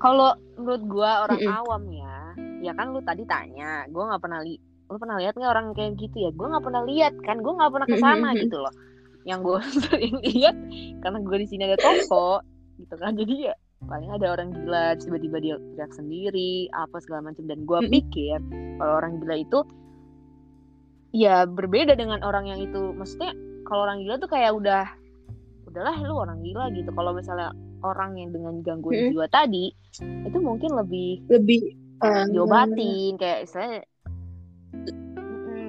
[0.00, 1.58] Kalau menurut gua orang Mm-mm.
[1.60, 2.16] awam ya
[2.62, 4.56] ya kan lu tadi tanya gua nggak pernah li
[4.90, 6.30] lu pernah lihat nggak orang kayak gitu ya?
[6.34, 7.36] Gua nggak pernah lihat kan?
[7.44, 8.40] Gua nggak pernah ke sana Mm-mm.
[8.40, 8.74] gitu loh.
[9.28, 10.56] Yang gua sering lihat
[11.02, 12.42] karena gua di sini ada toko
[12.80, 13.14] gitu kan?
[13.18, 13.54] Jadi ya
[13.86, 17.44] paling ada orang gila tiba-tiba dia teriak sendiri apa segala macam.
[17.46, 17.90] Dan Mm-mm.
[17.90, 18.38] pikir
[18.78, 19.58] kalau orang gila itu
[21.12, 22.92] ya berbeda dengan orang yang itu.
[22.96, 23.32] Maksudnya
[23.68, 24.84] kalau orang gila tuh kayak udah
[25.68, 26.90] udahlah lu orang gila gitu.
[26.92, 27.50] Kalau misalnya
[27.82, 29.10] orang yang dengan gangguan Mm-mm.
[29.10, 29.74] jiwa tadi
[30.26, 31.60] itu mungkin lebih lebih
[32.02, 33.18] uh, diobatin.
[33.20, 33.80] Kayak istilahnya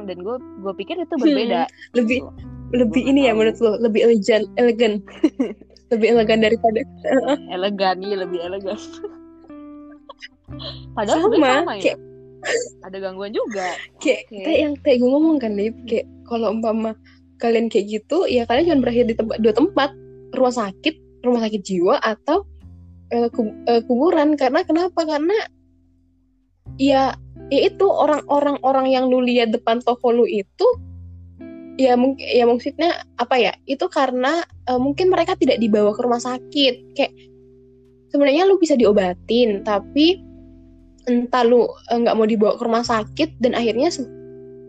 [0.04, 1.62] dan gue gue pikir itu berbeda.
[1.96, 2.30] Lebih gitu.
[2.74, 3.38] lebih Gua ini ya tahu.
[3.40, 4.94] menurut lo lebih elegan elegan
[5.94, 6.80] lebih elegan daripada
[7.50, 8.78] elegan iya lebih elegan.
[10.98, 11.82] Padahal Sama, sama ya.
[11.82, 12.02] kayak-
[12.84, 13.72] ada gangguan juga.
[14.04, 14.44] Kayak Oke.
[14.44, 16.92] kayak yang kayak gue ngomong kan Lip kayak kalau umpama
[17.40, 19.90] kalian kayak gitu ya kalian cuma berakhir di tempat dua tempat.
[20.36, 22.44] Rumah sakit rumah sakit jiwa atau
[23.16, 23.32] eh,
[23.88, 24.36] kuburan.
[24.36, 25.08] Karena kenapa?
[25.08, 25.38] Karena
[26.76, 27.16] ya
[27.50, 30.68] ya itu orang-orang orang yang lu lihat depan toko lu itu
[31.78, 33.54] ya mungkin ya maksudnya apa ya?
[33.66, 36.98] Itu karena eh, mungkin mereka tidak dibawa ke rumah sakit.
[36.98, 37.14] Kayak
[38.14, 40.22] sebenarnya lu bisa diobatin tapi
[41.10, 43.90] entah lu eh, nggak mau dibawa ke rumah sakit dan akhirnya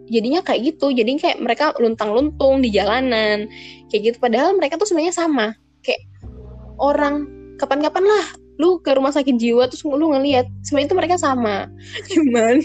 [0.09, 0.93] jadinya kayak gitu.
[0.93, 3.49] Jadi kayak mereka luntang-luntung di jalanan
[3.93, 4.17] kayak gitu.
[4.21, 5.53] Padahal mereka tuh sebenarnya sama.
[5.85, 6.01] Kayak
[6.81, 7.29] orang
[7.61, 8.27] kapan-kapan lah
[8.59, 11.67] lu ke rumah sakit jiwa terus lu ngelihat sebenarnya itu mereka sama.
[12.13, 12.63] Cuman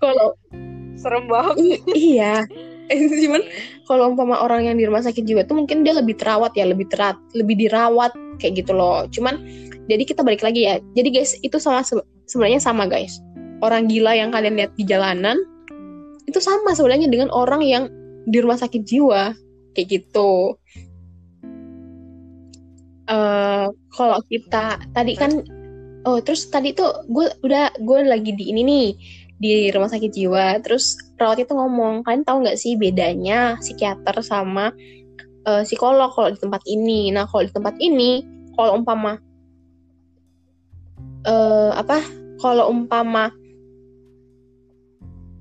[0.00, 0.36] kalau
[0.96, 1.56] serem banget.
[1.60, 1.82] I-
[2.16, 2.34] iya.
[2.92, 3.42] Cuman
[3.88, 6.88] kalau umpama orang yang di rumah sakit jiwa tuh mungkin dia lebih terawat ya lebih
[6.92, 9.08] terat lebih dirawat kayak gitu loh.
[9.08, 9.40] Cuman
[9.88, 10.80] jadi kita balik lagi ya.
[10.96, 13.20] Jadi guys itu sama se- sebenarnya sama guys.
[13.62, 15.38] Orang gila yang kalian lihat di jalanan
[16.26, 17.90] itu sama sebenarnya dengan orang yang
[18.26, 19.34] di rumah sakit jiwa
[19.74, 20.56] kayak gitu
[23.12, 25.44] eh kalau kita tadi kan
[26.08, 28.88] oh terus tadi tuh gue udah gue lagi di ini nih
[29.42, 30.62] di rumah sakit jiwa.
[30.62, 34.70] Terus perawat itu ngomong kalian tahu nggak sih bedanya psikiater sama
[35.44, 37.10] eh, psikolog kalau di tempat ini?
[37.10, 38.22] Nah kalau di tempat ini
[38.54, 39.18] kalau umpama
[41.22, 42.02] eh apa
[42.42, 43.30] kalau umpama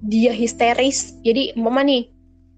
[0.02, 2.10] dia histeris jadi umpama nih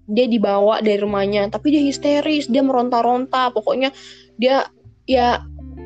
[0.04, 3.92] dia dibawa dari rumahnya tapi dia histeris dia meronta-ronta pokoknya
[4.36, 4.68] dia
[5.04, 5.42] ya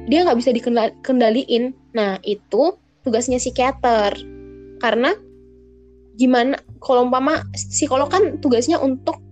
[0.08, 4.14] dia nggak bisa dikendaliin nah itu tugasnya psikiater
[4.78, 5.14] karena
[6.18, 9.22] gimana kalau umpama psikolog kan tugasnya untuk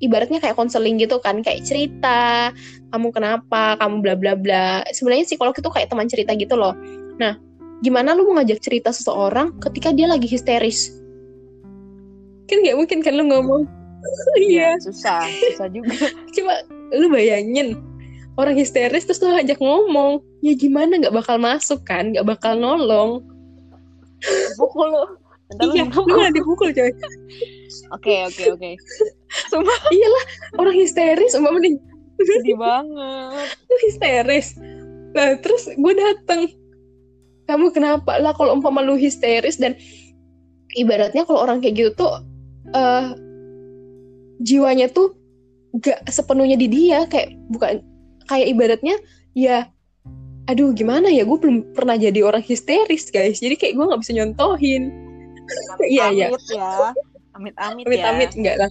[0.00, 2.50] ibaratnya kayak konseling gitu kan kayak cerita
[2.90, 3.78] kamu kenapa?
[3.78, 4.82] Kamu bla bla bla.
[4.90, 6.74] Sebenarnya psikolog itu kayak teman cerita gitu loh.
[7.20, 7.38] Nah
[7.80, 10.90] gimana lu mau ngajak cerita seseorang ketika dia lagi histeris?
[12.50, 13.62] Kan nggak mungkin kan lu ngomong?
[14.40, 14.74] Iya.
[14.74, 15.22] Ya, susah.
[15.28, 15.92] Susah juga.
[16.34, 16.54] Coba
[16.96, 17.78] lu bayangin
[18.38, 23.24] orang histeris terus lu ajak ngomong ya gimana nggak bakal masuk kan nggak bakal nolong.
[24.60, 25.04] Pukul lu.
[25.74, 26.94] Iya lu malah dipukul coy?
[27.90, 28.70] Oke oke oke.
[29.90, 30.24] Iyalah
[30.62, 31.74] orang histeris umpama nih
[32.22, 33.48] sedih banget.
[33.66, 34.54] Lu histeris.
[35.16, 36.54] Nah terus gue dateng.
[37.50, 38.22] Kamu kenapa?
[38.22, 39.74] Lah kalau umpama lu histeris dan
[40.78, 42.22] ibaratnya kalau orang kayak gitu tuh
[42.70, 43.06] eh
[44.40, 45.18] jiwanya tuh
[45.82, 47.82] gak sepenuhnya di dia kayak bukan
[48.30, 48.94] kayak ibaratnya
[49.34, 49.66] ya
[50.50, 51.22] aduh gimana ya?
[51.22, 53.38] Gue belum pernah jadi orang histeris guys.
[53.38, 54.90] Jadi kayak gue nggak bisa nyontohin.
[55.82, 56.26] Iya iya.
[56.30, 56.70] amit ya.
[57.34, 58.06] Amit amit amit ya.
[58.10, 58.70] Amit enggak lah.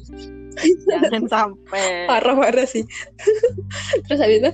[0.92, 1.88] Jangan sampai.
[2.12, 2.84] Parah parah sih.
[4.08, 4.52] Terus habis itu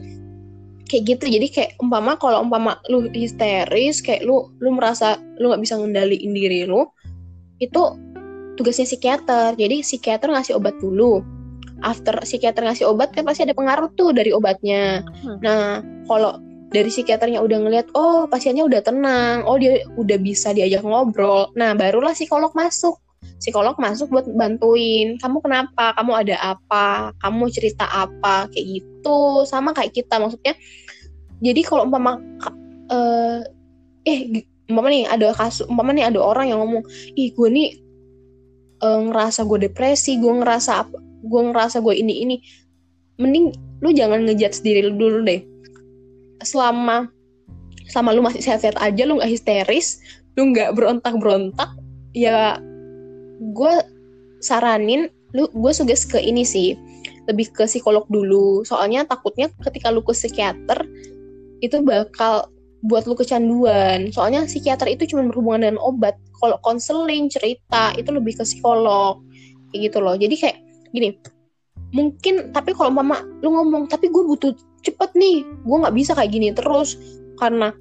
[0.86, 1.26] kayak gitu.
[1.34, 6.32] Jadi kayak umpama kalau umpama lu histeris kayak lu lu merasa lu nggak bisa ngendaliin
[6.34, 6.86] diri lu
[7.58, 7.82] itu
[8.54, 9.58] tugasnya psikiater.
[9.58, 11.26] Jadi psikiater ngasih obat dulu
[11.84, 15.04] after psikiater ngasih obat kan pasti ada pengaruh tuh dari obatnya.
[15.24, 15.38] Hmm.
[15.44, 16.40] nah kalau
[16.72, 21.52] dari psikiaternya udah ngeliat oh pasiennya udah tenang oh dia udah bisa diajak ngobrol.
[21.56, 23.00] Nah barulah psikolog masuk.
[23.42, 25.96] Psikolog masuk buat bantuin kamu kenapa?
[25.98, 27.12] Kamu ada apa?
[27.20, 28.48] Kamu cerita apa?
[28.52, 29.44] Kayak gitu.
[29.48, 30.54] Sama kayak kita maksudnya.
[31.44, 32.56] Jadi kalau umpama ka-
[32.92, 33.40] eh
[34.06, 34.20] eh
[34.70, 37.70] umpama nih ada kasus umpama nih ada orang yang ngomong ih gue nih
[38.82, 42.38] eh, ngerasa gue depresi gue ngerasa apa gue ngerasa gue ini ini.
[43.18, 43.52] Mending
[43.82, 45.42] lu jangan ngejudge diri lu dulu deh.
[46.46, 47.10] Selama
[47.90, 50.02] selama lu masih sehat-sehat aja lu nggak histeris
[50.36, 51.70] lu nggak berontak-berontak
[52.18, 52.58] ya
[53.40, 53.74] gue
[54.42, 56.80] saranin lu gue suges ke ini sih.
[57.26, 58.62] Lebih ke psikolog dulu.
[58.64, 60.86] Soalnya takutnya ketika lu ke psikiater
[61.60, 62.48] itu bakal
[62.86, 64.14] buat lu kecanduan.
[64.14, 66.16] Soalnya psikiater itu cuma berhubungan dengan obat.
[66.40, 69.20] Kalau konseling cerita itu lebih ke psikolog.
[69.74, 70.16] Kayak gitu loh.
[70.16, 70.58] Jadi kayak
[70.96, 71.10] gini
[71.96, 74.52] mungkin tapi kalau mama lu ngomong tapi gue butuh
[74.86, 76.96] cepet nih gue nggak bisa kayak gini terus.
[77.36, 77.74] Karena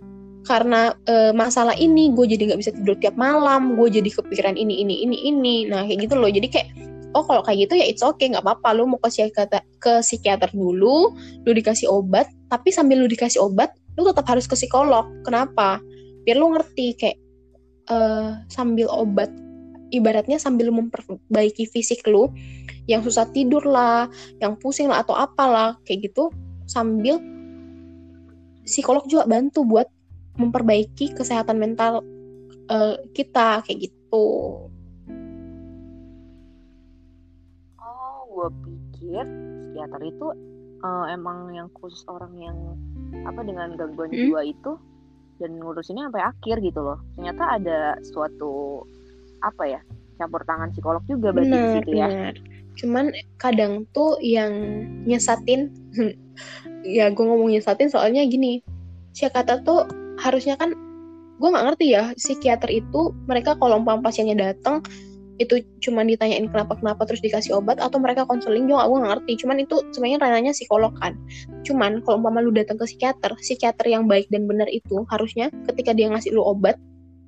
[0.44, 4.80] karena uh, masalah ini gue jadi nggak bisa tidur tiap malam gue jadi kepikiran ini
[4.82, 5.56] ini ini ini.
[5.68, 6.32] Nah kayak gitu loh.
[6.32, 6.68] Jadi kayak
[7.14, 8.72] oh kalau kayak gitu ya it's okay nggak apa-apa.
[8.72, 11.12] Lu mau ke psikiater ke psikiater dulu
[11.44, 15.06] lu dikasih obat tapi sambil lu dikasih obat lu tetap harus ke psikolog.
[15.22, 15.78] Kenapa?
[16.24, 17.18] Biar lu ngerti kayak
[17.92, 19.30] uh, sambil obat
[19.94, 22.26] ibaratnya sambil memperbaiki fisik lu
[22.84, 24.08] yang susah tidur lah
[24.40, 26.28] yang pusing lah atau apalah kayak gitu
[26.68, 27.20] sambil
[28.64, 29.88] psikolog juga bantu buat
[30.40, 32.02] memperbaiki kesehatan mental
[32.72, 34.26] uh, kita kayak gitu.
[37.78, 39.24] Oh, gue pikir
[39.70, 40.26] psikiater itu
[40.82, 42.56] uh, emang yang khusus orang yang
[43.28, 44.18] apa dengan gangguan hmm?
[44.18, 44.72] jiwa itu
[45.38, 46.98] dan ngurusinnya sampai akhir gitu loh.
[47.14, 48.82] Ternyata ada suatu
[49.44, 49.80] apa ya
[50.16, 52.08] campur tangan psikolog juga berarti bener, di situ ya.
[52.08, 52.34] Bener.
[52.74, 54.52] Cuman kadang tuh yang
[55.06, 55.70] nyesatin,
[56.98, 58.60] ya gue ngomong nyesatin soalnya gini,
[59.14, 59.86] psikiater tuh
[60.18, 60.74] harusnya kan
[61.34, 64.78] gue nggak ngerti ya psikiater itu mereka kalau umpam pasiennya datang
[65.42, 69.32] itu cuma ditanyain kenapa kenapa terus dikasih obat atau mereka konseling juga gue nggak ngerti.
[69.42, 71.18] Cuman itu sebenarnya ranahnya psikolog kan.
[71.66, 75.90] Cuman kalau umpama lu datang ke psikiater psikiater yang baik dan benar itu harusnya ketika
[75.90, 76.78] dia ngasih lu obat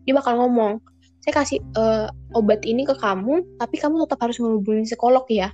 [0.06, 0.78] dia bakal ngomong
[1.26, 2.06] saya kasih uh,
[2.38, 5.50] obat ini ke kamu tapi kamu tetap harus menghubungi psikolog ya.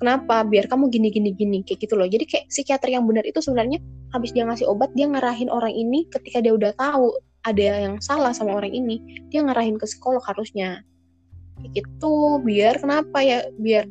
[0.00, 0.48] Kenapa?
[0.48, 2.08] Biar kamu gini gini gini kayak gitu loh.
[2.08, 3.84] Jadi kayak psikiater yang benar itu sebenarnya
[4.16, 8.32] habis dia ngasih obat dia ngarahin orang ini ketika dia udah tahu ada yang salah
[8.32, 10.80] sama orang ini dia ngarahin ke psikolog harusnya.
[11.60, 12.40] Kayak gitu.
[12.40, 13.44] Biar kenapa ya?
[13.60, 13.84] Biar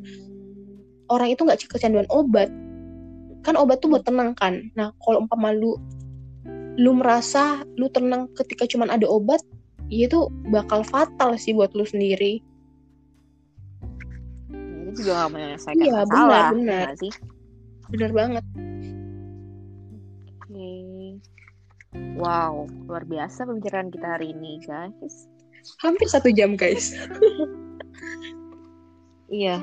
[1.14, 2.50] orang itu nggak kecanduan obat.
[3.46, 4.66] Kan obat tuh buat tenang kan.
[4.74, 5.78] Nah kalau umpama lu
[6.74, 9.38] lu merasa lu tenang ketika cuman ada obat
[9.94, 12.42] ya itu bakal fatal sih buat lu sendiri.
[14.94, 16.86] Juga gak menyelesaikan iya, masalah benar, benar.
[16.90, 17.12] Ya sih?
[17.90, 18.44] Benar banget.
[20.42, 20.70] Oke.
[22.18, 25.30] Wow luar biasa pembicaraan kita hari ini guys.
[25.80, 26.90] Hampir satu jam guys.
[29.34, 29.58] Iya.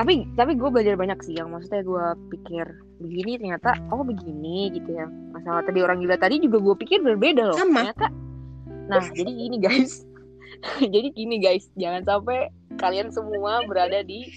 [0.00, 2.64] Tapi tapi gue belajar banyak sih yang maksudnya gue pikir
[3.04, 5.04] begini ternyata oh begini gitu ya.
[5.36, 7.58] Masalah tadi orang gila tadi juga gue pikir berbeda loh.
[7.58, 7.92] Sama.
[7.92, 8.08] ternyata
[8.90, 10.02] nah jadi gini guys.
[10.92, 11.70] Jadi gini guys.
[11.78, 14.28] Jangan sampai kalian semua berada di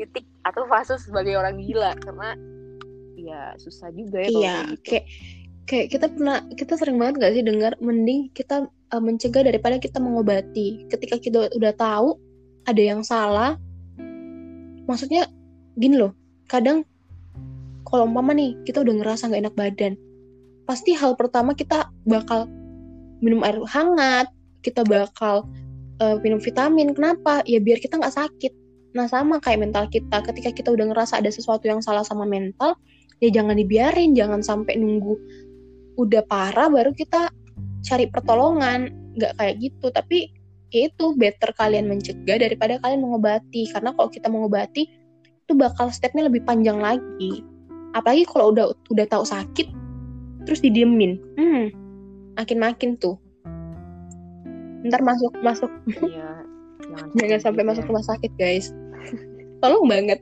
[0.00, 1.94] titik atau fase sebagai orang gila.
[2.00, 2.34] Karena
[3.14, 4.82] ya susah juga ya iya gitu.
[4.88, 5.04] kayak
[5.68, 10.02] kayak kita pernah kita sering banget gak sih dengar mending kita uh, mencegah daripada kita
[10.02, 10.88] mengobati.
[10.90, 12.18] Ketika kita udah tahu
[12.66, 13.54] ada yang salah
[14.90, 15.30] maksudnya
[15.78, 16.16] gini loh.
[16.50, 16.82] Kadang
[17.86, 19.94] kalau mama nih kita udah ngerasa nggak enak badan
[20.70, 22.46] pasti hal pertama kita bakal
[23.20, 24.28] minum air hangat
[24.60, 25.48] kita bakal
[26.00, 26.92] uh, minum vitamin.
[26.92, 27.44] Kenapa?
[27.48, 28.52] Ya biar kita nggak sakit.
[28.96, 32.74] Nah sama kayak mental kita, ketika kita udah ngerasa ada sesuatu yang salah sama mental,
[33.22, 35.14] ya jangan dibiarin, jangan sampai nunggu
[36.00, 37.30] udah parah baru kita
[37.86, 39.94] cari pertolongan, nggak kayak gitu.
[39.94, 40.18] Tapi
[40.74, 44.90] ya itu better kalian mencegah daripada kalian mengobati, karena kalau kita mengobati
[45.22, 47.46] itu bakal stepnya lebih panjang lagi.
[47.94, 49.66] Apalagi kalau udah udah tahu sakit,
[50.46, 51.74] terus didiemin, hmm,
[52.38, 53.16] makin-makin tuh.
[54.86, 55.70] Ntar masuk masuk.
[56.00, 56.44] Iya,
[56.84, 58.72] jangan, jangan sampai masuk rumah sakit guys.
[59.60, 60.20] Tolong banget.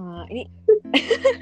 [0.00, 0.42] Uh, ini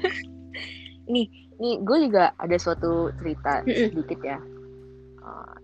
[1.13, 1.25] nih
[1.61, 4.39] nih gue juga ada suatu cerita sedikit ya.
[5.21, 5.55] Uh,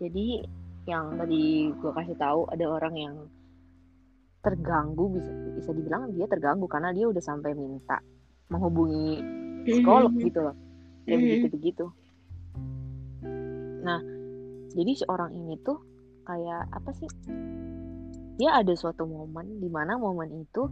[0.00, 0.48] jadi
[0.88, 3.16] yang tadi gue kasih tahu ada orang yang
[4.40, 8.00] terganggu bisa bisa dibilang dia terganggu karena dia udah sampai minta
[8.48, 9.20] menghubungi
[9.68, 10.56] psikolog gitu loh.
[11.04, 11.86] Ya begitu begitu
[13.88, 14.00] nah
[14.76, 15.80] jadi seorang ini tuh
[16.28, 17.08] kayak apa sih?
[18.36, 20.68] Dia ada suatu momen di mana momen itu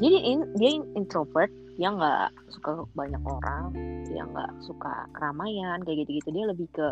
[0.00, 3.70] jadi in, dia introvert dia nggak suka banyak orang
[4.10, 6.86] dia nggak suka keramaian kayak gitu gitu dia lebih ke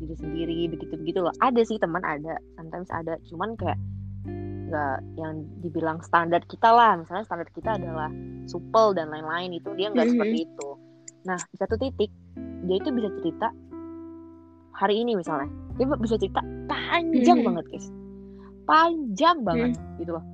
[0.00, 1.34] diri sendiri begitu begitu loh.
[1.44, 2.40] Ada sih teman ada.
[2.56, 3.20] Sometimes ada.
[3.28, 3.76] Cuman kayak
[4.70, 6.96] nggak yang dibilang standar kita lah.
[6.96, 8.08] Misalnya standar kita adalah
[8.48, 9.60] supel dan lain-lain.
[9.60, 10.24] Itu dia nggak mm -hmm.
[10.24, 10.68] seperti itu.
[11.28, 12.10] Nah di satu titik
[12.64, 13.48] dia itu bisa cerita
[14.80, 17.48] hari ini misalnya dia bisa cerita panjang mm -hmm.
[17.52, 17.86] banget guys
[18.70, 19.98] panjang banget hmm.
[19.98, 20.24] gitu loh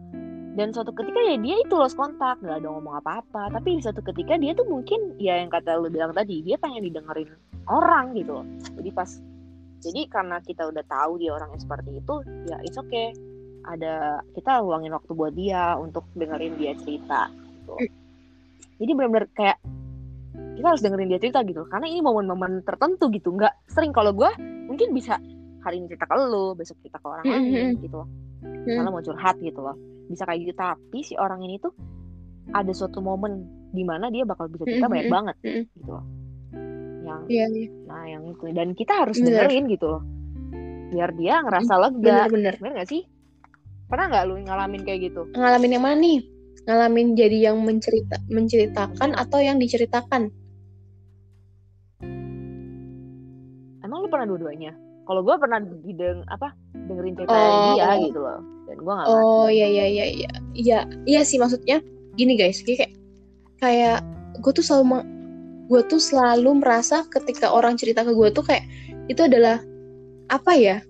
[0.57, 4.01] dan suatu ketika ya dia itu lost kontak nggak ada ngomong apa-apa tapi di suatu
[4.01, 7.29] ketika dia tuh mungkin ya yang kata lu bilang tadi dia pengen didengerin
[7.69, 9.11] orang gitu loh jadi pas
[9.85, 12.15] jadi karena kita udah tahu dia orang yang seperti itu
[12.49, 13.13] ya it's okay
[13.69, 17.77] ada kita luangin waktu buat dia untuk dengerin dia cerita gitu.
[17.77, 17.93] Hmm.
[18.81, 19.59] jadi benar-benar kayak
[20.57, 21.69] kita harus dengerin dia cerita gitu.
[21.69, 23.37] Karena ini momen-momen tertentu gitu.
[23.37, 23.93] Nggak sering.
[23.93, 24.31] Kalau gue
[24.67, 25.21] mungkin bisa
[25.61, 27.85] hari ini cerita ke lu besok cerita ke orang lain mm-hmm.
[27.85, 28.09] gitu loh.
[28.47, 28.89] Mm.
[28.89, 29.77] mau curhat gitu loh.
[30.09, 30.53] Bisa kayak gitu.
[30.57, 31.75] Tapi si orang ini tuh
[32.55, 33.45] ada suatu momen
[33.75, 36.05] di mana dia bakal bisa cerita banyak banget gitu loh.
[37.07, 37.71] Yang yeah, yeah.
[37.87, 38.45] nah yang itu.
[38.51, 39.45] Dan kita harus Bener.
[39.47, 40.03] dengerin gitu loh.
[40.87, 42.01] Biar dia ngerasa lega.
[42.01, 42.73] bener-bener bener.
[42.83, 43.03] Gak sih?
[43.87, 45.23] Pernah nggak lu ngalamin kayak gitu?
[45.35, 46.19] Ngalamin yang mana nih?
[46.67, 50.35] Ngalamin jadi yang mencerita menceritakan atau yang diceritakan
[53.87, 54.75] emang lu pernah dua-duanya?
[55.07, 57.79] Kalau gue pernah dideng apa dengerin cerita Oh.
[57.79, 58.43] dia gitu loh.
[58.67, 60.31] Dan gue nggak oh iya iya iya iya.
[60.53, 61.79] Iya iya sih maksudnya
[62.19, 62.91] gini guys kayak
[63.63, 64.03] kayak
[64.43, 65.07] gue tuh selalu
[65.71, 68.67] gue tuh selalu merasa ketika orang cerita ke gue tuh kayak
[69.07, 69.63] itu adalah
[70.27, 70.83] apa ya?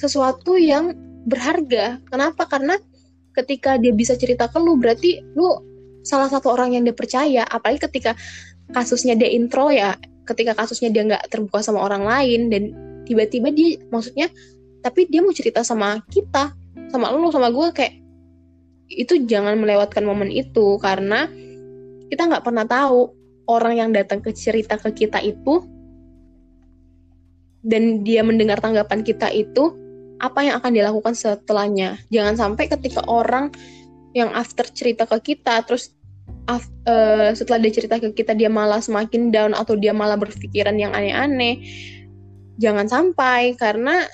[0.00, 0.96] Sesuatu yang
[1.28, 2.00] berharga.
[2.08, 2.48] Kenapa?
[2.48, 2.80] Karena
[3.36, 5.60] ketika dia bisa cerita ke lu berarti lu
[6.00, 7.44] salah satu orang yang dia percaya.
[7.44, 8.16] Apalagi ketika
[8.72, 9.92] kasusnya dia intro ya
[10.28, 12.62] ketika kasusnya dia nggak terbuka sama orang lain dan
[13.06, 14.30] tiba-tiba dia maksudnya
[14.82, 16.54] tapi dia mau cerita sama kita
[16.90, 17.94] sama lu sama gue kayak
[18.92, 21.26] itu jangan melewatkan momen itu karena
[22.12, 23.08] kita nggak pernah tahu
[23.48, 25.64] orang yang datang ke cerita ke kita itu
[27.62, 29.72] dan dia mendengar tanggapan kita itu
[30.22, 31.98] apa yang akan dilakukan setelahnya.
[32.10, 33.50] Jangan sampai ketika orang
[34.14, 35.94] yang after cerita ke kita terus
[36.50, 40.74] af- eh, setelah dia cerita ke kita dia malah semakin down atau dia malah berpikiran
[40.76, 41.62] yang aneh-aneh.
[42.58, 44.06] Jangan sampai karena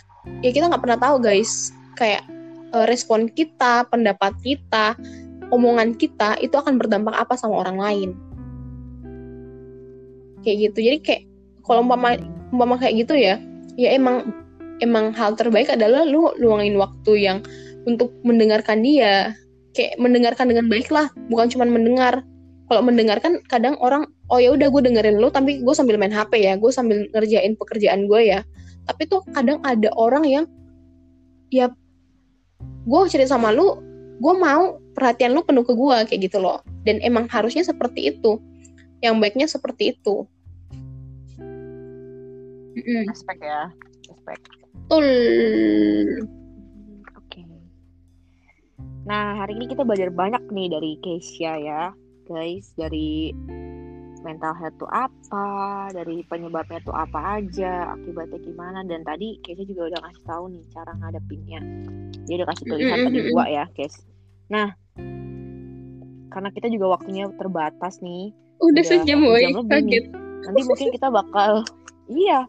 [0.44, 1.72] ya kita nggak pernah tahu guys.
[1.96, 2.24] Kayak
[2.74, 4.94] eh, respon kita pendapat kita
[5.48, 8.10] omongan kita itu akan berdampak apa sama orang lain.
[10.44, 10.78] Kayak gitu.
[10.84, 11.22] Jadi kayak
[11.64, 12.16] kalau umpama
[12.48, 13.36] umpama kayak gitu ya
[13.76, 14.32] ya emang
[14.80, 17.38] emang hal terbaik adalah lu luangin waktu yang
[17.84, 19.36] untuk mendengarkan dia
[19.78, 22.26] kayak mendengarkan dengan baik lah bukan cuma mendengar.
[22.66, 26.42] Kalau mendengarkan kadang orang oh ya udah gue dengerin lu tapi gue sambil main HP
[26.42, 28.42] ya gue sambil ngerjain pekerjaan gue ya.
[28.90, 30.44] Tapi tuh kadang ada orang yang
[31.54, 31.70] ya
[32.58, 33.78] gue cerita sama lu
[34.18, 36.58] gue mau perhatian lu penuh ke gue kayak gitu loh.
[36.82, 38.42] Dan emang harusnya seperti itu.
[38.98, 40.26] Yang baiknya seperti itu.
[43.06, 43.70] Respect ya
[44.08, 44.42] respect.
[44.88, 46.37] Betul.
[49.08, 51.96] Nah, hari ini kita belajar banyak nih dari Keisha ya,
[52.28, 52.76] guys.
[52.76, 53.32] Dari
[54.20, 58.84] mental health tuh apa, dari penyebabnya tuh apa aja, akibatnya gimana.
[58.84, 61.60] Dan tadi Keisha juga udah ngasih tahu nih cara ngadepinnya.
[62.28, 63.96] Dia udah kasih pilihan tadi dua ya, guys.
[64.52, 64.76] Nah,
[66.28, 70.04] karena kita juga waktunya terbatas nih, udah Udah sejam lebih kaget
[70.44, 71.66] nanti mungkin kita bakal
[72.10, 72.46] iya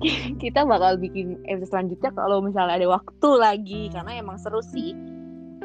[0.42, 4.96] kita bakal bikin episode selanjutnya kalau misalnya ada waktu lagi karena emang seru sih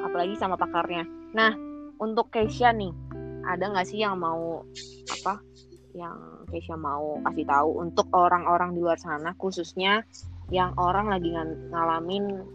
[0.05, 1.03] apalagi sama pakarnya.
[1.33, 1.51] Nah
[1.97, 2.93] untuk Keisha nih
[3.49, 4.61] ada nggak sih yang mau
[5.09, 5.41] apa
[5.97, 10.05] yang Keisha mau kasih tahu untuk orang-orang di luar sana khususnya
[10.53, 12.45] yang orang lagi ngan- ngalamin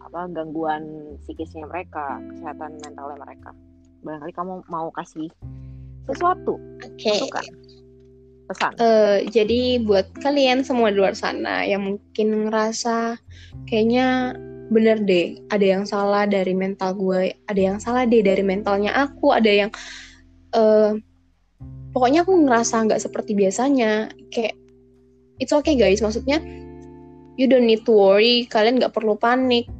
[0.00, 3.50] apa gangguan psikisnya mereka kesehatan mentalnya mereka?
[4.00, 5.28] Barangkali kamu mau kasih
[6.08, 6.56] sesuatu.
[6.80, 7.12] Oke.
[7.12, 7.44] Masukan
[8.48, 8.72] pesan.
[8.80, 13.20] Eh, jadi buat kalian semua di luar sana yang mungkin ngerasa
[13.68, 14.32] kayaknya
[14.68, 19.32] bener deh ada yang salah dari mental gue ada yang salah deh dari mentalnya aku
[19.32, 19.70] ada yang
[20.52, 20.92] eh
[21.96, 24.52] pokoknya aku ngerasa nggak seperti biasanya kayak
[25.40, 26.40] it's okay guys maksudnya
[27.38, 29.70] you don't need to worry kalian nggak perlu panik.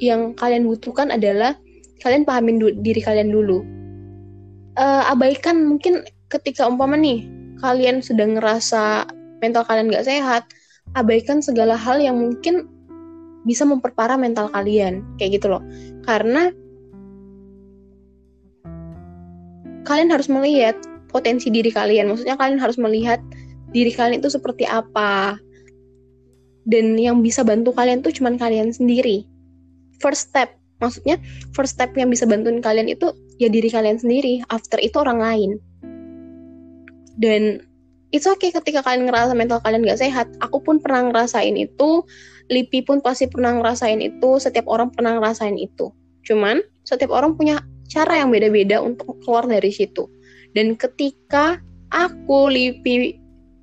[0.00, 1.54] Yang kalian butuhkan adalah
[2.00, 3.60] kalian pahamin diri kalian dulu.
[4.80, 7.28] Eh, abaikan mungkin ketika umpama nih
[7.60, 9.04] kalian sedang ngerasa
[9.44, 10.48] mental kalian nggak sehat,
[10.96, 12.64] abaikan segala hal yang mungkin
[13.44, 15.62] bisa memperparah mental kalian, kayak gitu loh.
[16.04, 16.52] Karena
[19.84, 20.76] kalian harus melihat
[21.08, 23.18] potensi diri kalian, maksudnya kalian harus melihat
[23.72, 25.40] diri kalian itu seperti apa.
[26.68, 29.24] Dan yang bisa bantu kalian tuh cuman kalian sendiri.
[29.98, 31.16] First step, maksudnya
[31.56, 33.10] first step yang bisa bantuin kalian itu
[33.40, 34.44] ya diri kalian sendiri.
[34.52, 35.50] After itu orang lain
[37.20, 37.60] dan
[38.10, 42.02] it's okay ketika kalian ngerasa mental kalian gak sehat aku pun pernah ngerasain itu
[42.50, 45.94] Lipi pun pasti pernah ngerasain itu setiap orang pernah ngerasain itu.
[46.26, 50.10] Cuman setiap orang punya cara yang beda-beda untuk keluar dari situ.
[50.50, 51.62] Dan ketika
[51.94, 53.14] aku Lipi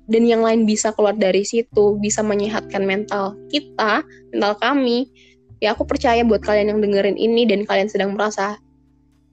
[0.08, 4.00] dan yang lain bisa keluar dari situ bisa menyehatkan mental kita
[4.32, 5.04] mental kami
[5.60, 8.56] ya aku percaya buat kalian yang dengerin ini dan kalian sedang merasa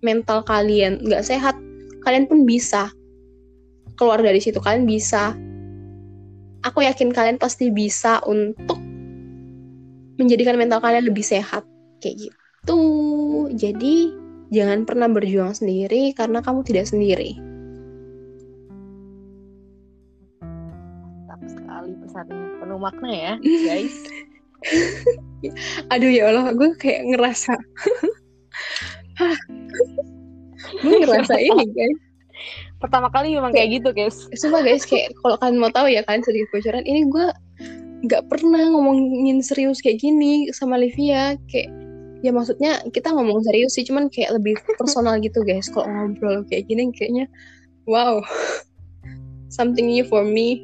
[0.03, 1.55] mental kalian nggak sehat
[2.03, 2.91] kalian pun bisa
[3.95, 4.59] keluar dari situ.
[4.59, 5.33] Kalian bisa.
[6.61, 8.77] Aku yakin kalian pasti bisa untuk
[10.15, 11.63] menjadikan mental kalian lebih sehat.
[11.99, 12.81] Kayak gitu.
[13.55, 14.11] Jadi
[14.53, 17.37] jangan pernah berjuang sendiri karena kamu tidak sendiri.
[20.43, 23.33] Mantap sekali pesannya penuh makna ya
[23.67, 23.95] guys.
[25.93, 27.53] Aduh ya Allah gue kayak ngerasa.
[30.81, 31.99] Gue ngerasa ini guys.
[32.81, 34.27] Pertama kali memang kayak gitu guys.
[34.35, 37.27] Sumpah guys, kayak kalau kalian mau tahu ya kan sedikit bocoran, ini gue
[38.05, 41.35] nggak pernah ngomongin serius kayak gini sama Livia.
[41.49, 41.69] Kayak
[42.21, 45.69] ya maksudnya kita ngomong serius sih, cuman kayak lebih personal gitu guys.
[45.69, 47.25] Kalau ngobrol kayak gini kayaknya
[47.89, 48.21] wow,
[49.55, 50.63] something new for me.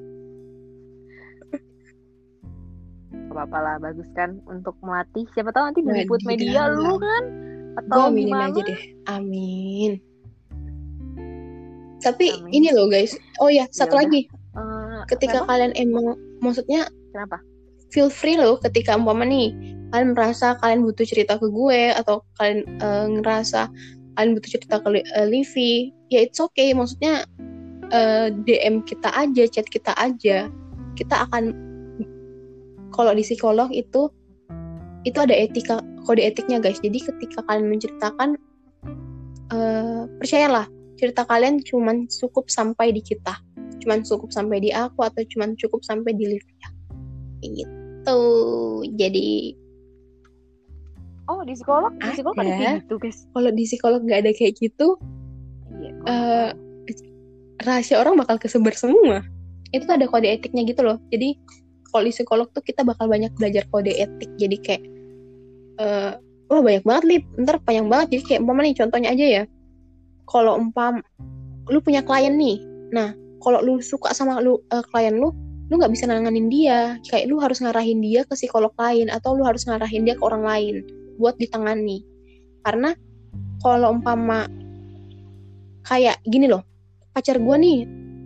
[3.31, 7.23] Apa-apa lah bagus kan untuk melatih siapa tahu nanti diliput media lu kan
[7.79, 9.91] atau aminin gimana aja deh, amin.
[12.03, 12.51] Tapi Amin.
[12.51, 14.03] ini loh guys, oh ya satu udah.
[14.03, 14.21] lagi,
[14.51, 15.55] Eh, ketika kenapa?
[15.55, 16.05] kalian emang
[16.43, 17.37] maksudnya kenapa?
[17.91, 19.51] Feel free loh ketika umpama nih
[19.91, 23.67] kalian merasa kalian butuh cerita ke gue atau kalian eh, ngerasa
[24.15, 26.71] kalian butuh cerita ke eh, Livi ya it's okay.
[26.71, 27.27] Maksudnya
[27.91, 30.47] eh, DM kita aja chat kita aja.
[30.95, 31.51] Kita akan
[32.95, 34.07] kalau di psikolog itu
[35.03, 36.79] itu ada etika kode etiknya guys.
[36.79, 38.39] Jadi ketika kalian menceritakan
[39.51, 43.35] eh, percayalah cerita kalian cuman cukup sampai di kita.
[43.83, 46.70] Cuman cukup sampai di aku atau cuman cukup sampai di Livia
[47.49, 48.19] gitu.
[48.97, 49.57] Jadi
[51.29, 51.91] oh di psikolog?
[51.97, 53.19] Di psikolog ada kayak gitu guys?
[53.31, 54.87] Kalau di psikolog nggak ada kayak gitu
[55.81, 56.47] iya tahu.
[57.65, 59.25] rahasia orang bakal kesebar semua.
[59.71, 60.97] Itu ada kode etiknya gitu loh.
[61.13, 61.37] Jadi
[61.91, 64.29] kalau di psikolog tuh kita bakal banyak belajar kode etik.
[64.37, 64.83] Jadi kayak
[65.81, 66.11] eh
[66.51, 67.23] wah banyak banget lip.
[67.39, 68.07] Ntar panjang banget.
[68.17, 69.43] Jadi kayak umpama nih contohnya aja ya.
[70.27, 70.99] Kalau umpam
[71.69, 72.59] lu punya klien nih.
[72.91, 75.31] Nah kalau lu suka sama lu eh, klien lu
[75.71, 76.99] lu nggak bisa nanganin dia.
[77.07, 80.43] Kayak lu harus ngarahin dia ke psikolog lain atau lu harus ngarahin dia ke orang
[80.43, 80.75] lain
[81.15, 82.03] buat ditangani.
[82.59, 82.91] Karena
[83.63, 84.51] kalau umpama
[85.87, 86.67] kayak gini loh
[87.15, 87.79] pacar gue nih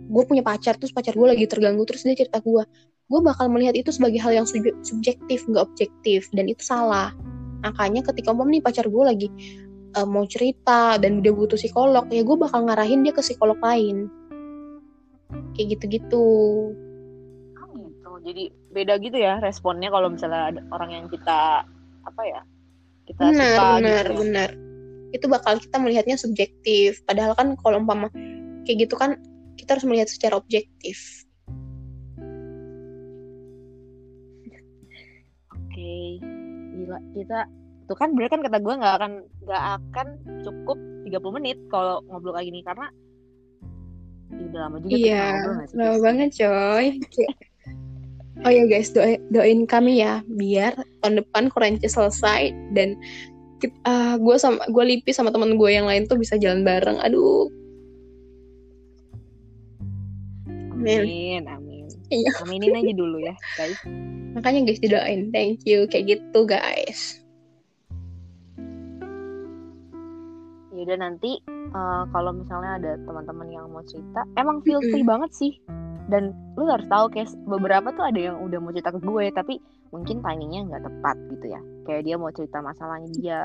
[0.06, 2.62] gue punya pacar terus pacar gue lagi terganggu terus dia cerita gue
[3.06, 7.14] gue bakal melihat itu sebagai hal yang sub- subjektif nggak objektif dan itu salah.
[7.62, 9.28] Makanya ketika umpam nih pacar gue lagi
[9.94, 14.10] eh, mau cerita dan dia butuh psikolog ya gue bakal ngarahin dia ke psikolog lain.
[15.54, 16.26] Kayak gitu-gitu
[18.26, 21.62] jadi beda gitu ya responnya kalau misalnya ada orang yang kita
[22.02, 22.42] apa ya
[23.06, 24.18] kita benar suka benar gitu ya.
[24.18, 24.50] benar.
[25.14, 26.98] Itu bakal kita melihatnya subjektif.
[27.06, 28.10] Padahal kan kalau umpama
[28.66, 29.14] kayak gitu kan
[29.54, 30.98] kita harus melihat secara objektif.
[35.54, 36.18] Oke
[36.74, 36.98] gila.
[37.14, 37.38] Kita
[37.86, 39.12] tuh kan berarti kan kata gue nggak akan
[39.46, 40.06] nggak akan
[40.42, 42.60] cukup 30 menit kalau ngobrol kayak gini.
[42.66, 42.90] Karena
[44.36, 45.26] udah lama juga kita Iya,
[45.78, 46.86] lama banget coy.
[48.44, 52.94] Oh ya guys, doa- doain kami ya biar tahun depan Korenci selesai dan
[54.20, 57.00] gue sama gue Lipi sama teman gue yang lain tuh bisa jalan bareng.
[57.00, 57.48] Aduh,
[60.76, 62.30] amin amin Iya.
[62.44, 63.80] aminin aja dulu ya guys
[64.36, 65.32] makanya guys didoain.
[65.32, 67.24] Thank you kayak gitu guys.
[70.76, 75.08] ya udah nanti eh, kalau misalnya ada teman-teman yang mau cerita emang feel free Mm-mm.
[75.08, 75.52] banget sih
[76.06, 79.54] dan lu harus tahu kayak beberapa tuh ada yang udah mau cerita ke gue tapi
[79.90, 81.60] mungkin timingnya nggak tepat gitu ya.
[81.82, 83.40] Kayak dia mau cerita masalahnya dia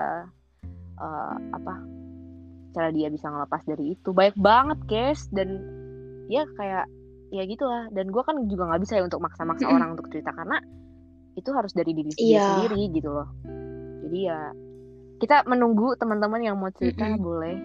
[0.97, 1.73] eh, apa
[2.71, 4.09] cara dia bisa ngelepas dari itu.
[4.13, 5.25] Baik banget guys.
[5.33, 5.57] Dan
[6.29, 6.85] ya kayak
[7.33, 7.89] ya gitulah.
[7.89, 9.77] Dan gue kan juga nggak bisa ya untuk maksa-maksa Mm-mm.
[9.81, 10.61] orang untuk cerita karena
[11.33, 12.45] itu harus dari diri dia Iya.
[12.45, 13.29] sendiri gitu loh.
[14.05, 14.51] Jadi ya
[15.17, 17.21] kita menunggu teman-teman yang mau cerita Mm-mm.
[17.21, 17.57] boleh.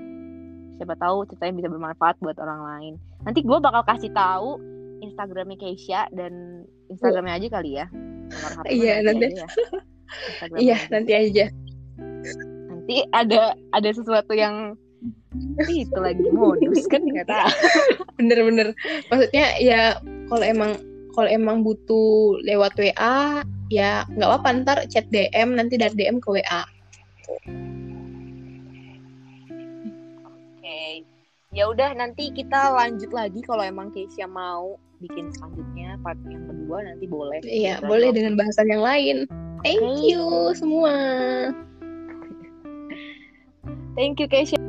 [0.77, 2.93] Siapa tahu ceritanya bisa bermanfaat buat orang lain.
[3.25, 7.87] Nanti gue bakal kasih tahu Instagramnya Keisha dan Instagramnya aja kali ya
[8.67, 9.27] Iya, nanti.
[9.33, 9.47] ya.
[10.59, 10.91] Iya aja.
[10.91, 11.47] nanti aja.
[12.67, 14.75] nanti ada ada sesuatu yang
[15.69, 17.51] itu lagi modus kan nggak tahu
[18.19, 18.73] Bener-bener.
[19.13, 20.71] Maksudnya ya kalau emang
[21.13, 26.29] kalau emang butuh lewat WA ya nggak apa-apa ntar chat DM nanti dari DM ke
[26.41, 26.63] WA.
[30.25, 31.05] Oke.
[31.53, 36.79] Ya udah nanti kita lanjut lagi kalau emang Keisha mau bikin selanjutnya part yang kedua
[36.85, 37.39] nanti boleh.
[37.45, 39.17] Iya, boleh dengan bahasan yang lain.
[39.65, 40.05] Thank Oke.
[40.05, 40.25] you
[40.57, 40.95] semua.
[43.97, 44.66] Thank you Keisha